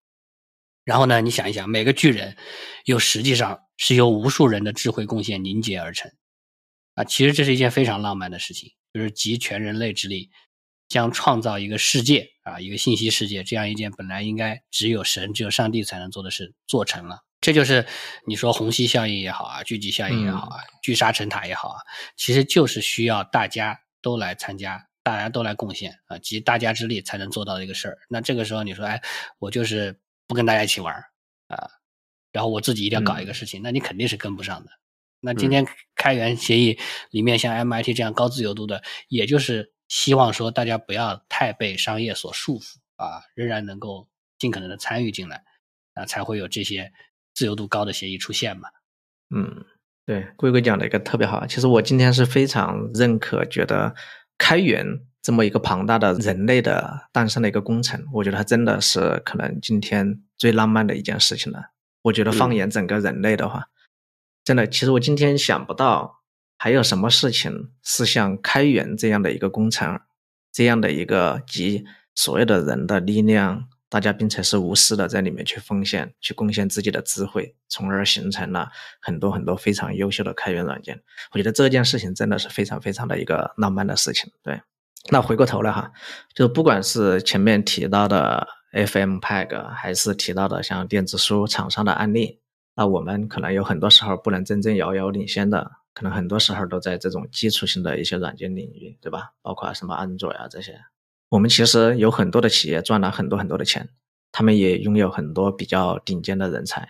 [0.85, 2.37] 然后呢，你想一想，每个巨人
[2.85, 6.09] 又实际上是由无数人的智慧贡献凝结而成。
[6.97, 10.31] 啊，其实这是一件非常浪漫的事情，就是集全人类之力，
[10.89, 17.19] 将创造一个世界啊，一个信息世界这样一件本来应该只有神、只有上帝才能做的事做成了。
[17.39, 17.85] 这就是
[18.25, 21.77] 你说虹吸效应也好啊，聚集效应也好啊，聚沙成塔也好啊，
[22.15, 27.99] 其实就是需要大家都来参加，大家都来贡献啊，集大家之力才能做到的一个事儿。
[28.09, 28.99] 那这个时候你说，哎，
[29.37, 30.95] 我就是不跟大家一起玩
[31.47, 31.69] 啊，
[32.31, 34.71] 然后我自己一定要搞一个事情，那你肯定是跟不上的。
[35.19, 35.65] 那今天
[35.95, 36.77] 开源协议
[37.09, 44.07] 里面像 MIT 这样高自由度的，也就是希望说大家不要太被商业所束缚啊，仍然能够
[44.37, 45.43] 尽可能的参与进来，
[45.95, 46.91] 啊，才会有这些
[47.33, 48.69] 自由度高的协议出现嘛。
[49.35, 49.65] 嗯，
[50.05, 51.45] 对，龟龟讲的一个特别好。
[51.47, 53.95] 其实我今天是非常认可，觉得
[54.37, 54.85] 开源
[55.21, 61.71] 这么一个庞大的人类的诞生的一个工程，我觉得它真的是可能今天最浪漫的一件事情了。
[62.03, 63.67] 我觉得放眼整个人类的话。
[64.47, 66.21] 真的，其实我今天想不到
[66.57, 69.99] 还有什么事情是像开源这样的一个工程，
[70.53, 71.83] 这样的一个集
[72.15, 78.69] 所有的人的力量，大家并且是无私的在里面去奉献、去贡献自己的智慧，从而形成了
[79.01, 81.03] 很多很多非常优秀的开源软件。
[81.33, 84.31] 我觉得这件事情真的是非常非常的一个浪漫的事情。
[84.41, 84.61] 对，
[85.11, 85.91] 那回过头来哈，
[86.33, 92.39] 就不管是前面提到的 FM Peg，还是提到的像电子书厂商的案例。
[92.77, 99.33] 那我们可能有很多时候不能真正遥遥领先的，可能很多时候都在这种基础性的一些软件领域，对吧？
[99.41, 100.79] 包括什么安卓呀这些，
[101.29, 103.89] 我们其实有很多的企业赚了很多很多的钱，
[104.31, 106.87] 他们也拥有很多比较顶尖的人才，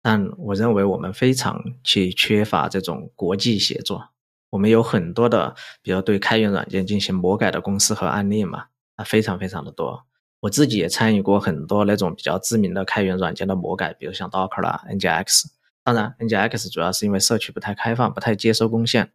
[0.00, 4.08] 但我认为我们非常去缺乏这种国际协作。
[4.48, 10.06] 我们有很多的，比如对开源软件进行魔改的公司和案例嘛，啊，非常非常的多。
[10.46, 15.46] 我自己也参与过很多那种比较知名的开源软件的魔改，比如像 Docker 啦、NGX。
[15.82, 19.10] 当然，NGX 主要是因为社区不太开放，不太接收贡献。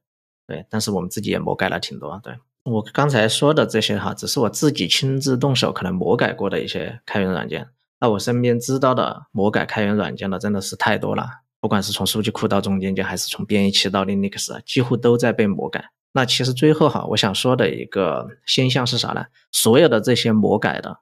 [0.45, 2.19] 对，但是我们自己也魔改了挺多。
[2.21, 2.33] 对
[2.65, 7.67] 我刚才说的这些哈，只是我自己亲自动手可能魔改过的一些开源软件。
[8.01, 11.25] 那我身边知道的魔改开源软件的真的是太多了，
[11.61, 15.91] 不管是从数据库到中间件，还是从编译器到 Linux，几乎都在被魔改。
[16.13, 19.27] 那其实最后哈，我想说的一个现象是啥呢？
[19.49, 20.99] 所有的这些魔改的。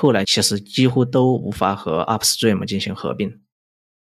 [0.00, 3.40] 后来其实几乎都无法和 Upstream 进行合并，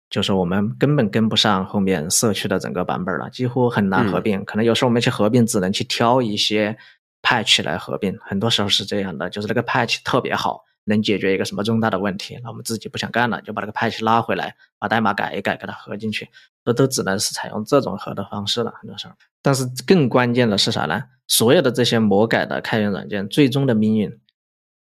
[0.10, 4.46] 就是我们根本跟不上后面社区的整个版本了，几乎很难合并。
[4.46, 6.78] 可能有时候我们去合并，只能去挑一些
[7.22, 16.30] patch 来合并，很多时候是这样的，就是那个 patch 特别好，能解决一个什么重大的问题，那我们自己不想干了，就把那个 patch 拉回来，把代码改一改，给它合进去，
[16.64, 19.14] 这都只能是采用这种合的方式了，很多时候。
[19.42, 21.04] 但是更关键的是啥呢？
[21.28, 24.18] 所有的这些魔改的开源软件，最终的命运。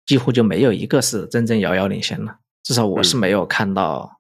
[0.08, 4.10] 几乎就没有一个是真正遥遥领先的，至少我是没有看到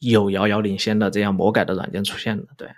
[0.00, 2.44] 有遥遥领先的这样魔改的软件出现的。
[2.56, 2.68] 对，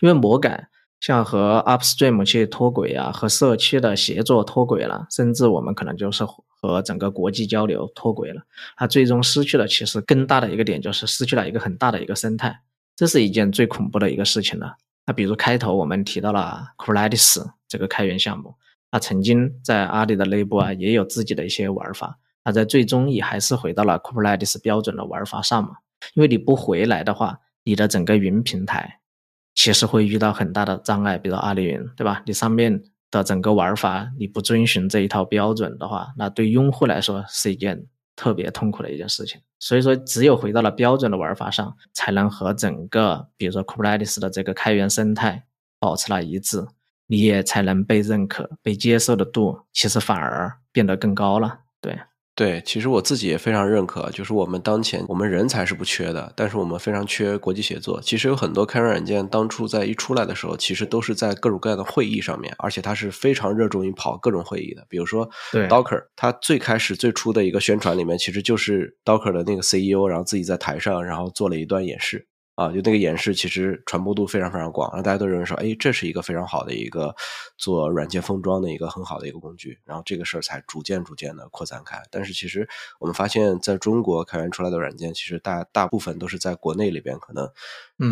[0.00, 0.66] 因为魔改
[0.98, 8.42] 像和 Upstream 去脱轨啊，和社区的协作脱轨了，甚至我们可能就是和整个国际交流脱轨了，
[8.76, 9.68] 它最终失去了。
[9.68, 12.62] 其实更大的一个点就是失去了一个很大的一个生态，
[12.96, 14.74] 这是一件最恐怖的一个事情了。
[15.06, 18.56] 那比如开头我们提到了 Kubernetes 这个开源项目。
[18.92, 22.20] 他曾经在阿里的内部啊，也有自己的一些玩法。
[22.44, 25.70] 他在最终也还是回到了 Kubernetes 标准的玩法上嘛。
[26.14, 29.00] 因为你不回来的话，你的整个云平台
[29.54, 32.22] 其实会遇到很大的障碍，比如阿里云，对吧？
[32.26, 39.40] 你上面的整个玩法你不遵循这一套标准的话，那对用户来说是一件特别痛苦的一件事情。
[39.58, 45.44] 所以说，只有回到了标准的玩法上，才能和整个比如说 Kubernetes 的这个开源生态
[45.78, 46.66] 保持了一致，
[47.12, 51.58] 你也才能被认可、被接受的度，其实反而变得更高了。
[51.78, 51.98] 对。
[52.34, 58.00] 对，其实我自己也非常认可，就是我们当前我们人才是不缺的，但是我们非常缺国际协作。
[58.00, 64.82] 其实有很多开源软件当初在一出来的时候，其实都是在各种各样的会议上面，而且它是非常热衷于跑各种会议的。
[64.88, 65.28] 比如说
[65.68, 72.26] Docker，它最开始最初的一个宣传里面，其实就是 Docker 的那个 CEO，然后自己在台上，然后做了一段演示。
[72.54, 77.14] 啊，就那个演示其实传播度非常非常广，然后大家都认为说，哎，这是一个非常好的一个
[77.56, 82.00] 做软件封装的一个很好的一个工具，然后这个事儿才逐渐逐渐的扩散开。
[82.10, 82.68] 但是其实
[83.00, 87.48] 我们发现，在中国开源出来的软件，其实大大部分都是在国内里边可能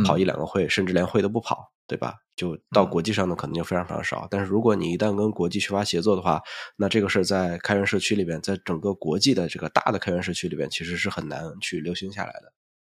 [0.04, 2.14] 跑一两个会，甚至连会都不跑，对吧？
[2.34, 4.26] 就到国际上呢，可能就非常非常少。
[4.30, 6.40] 但是如果你一旦跟国际缺乏协作的话，
[6.76, 12.50] 那这个事儿在开源社区里边，在整个国际的这个大的开源社区里边，其实是很难去流行下来的。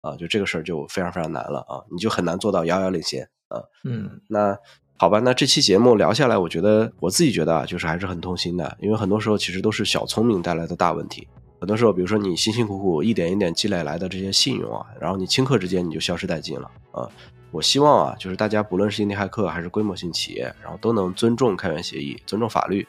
[0.05, 3.63] 啊，就这个事儿就非常非常难了啊，你就很难做到遥遥领先啊。
[3.83, 4.55] 嗯，那
[4.97, 11.27] 好吧，那这期节目聊下来，我觉得我自己觉得啊，就是还是很痛心的，因为很多时候其实都是小聪明带来的大问题。
[11.59, 17.09] 很多时候，比如说你辛辛苦苦一点一点积累来的这些信用啊，然后你顷刻之间你就消失殆尽了啊。
[17.51, 22.85] 我希望啊，就是大家不论是印第骇客还是规模性企业，然后都能尊重开源协议，尊重法律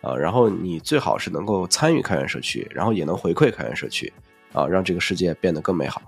[0.00, 4.12] 啊，然后你最好是能够参与开源社区，然后也能回馈开源社区
[4.52, 6.02] 啊，让这个世界变得更美好。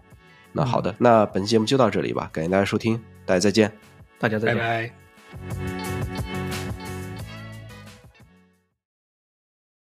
[0.52, 3.72] 那好的，那本期节目就到这里吧，感谢大家收听，大家再见，
[4.18, 4.56] 大家再见。
[4.56, 4.90] 拜
[5.34, 5.99] 拜。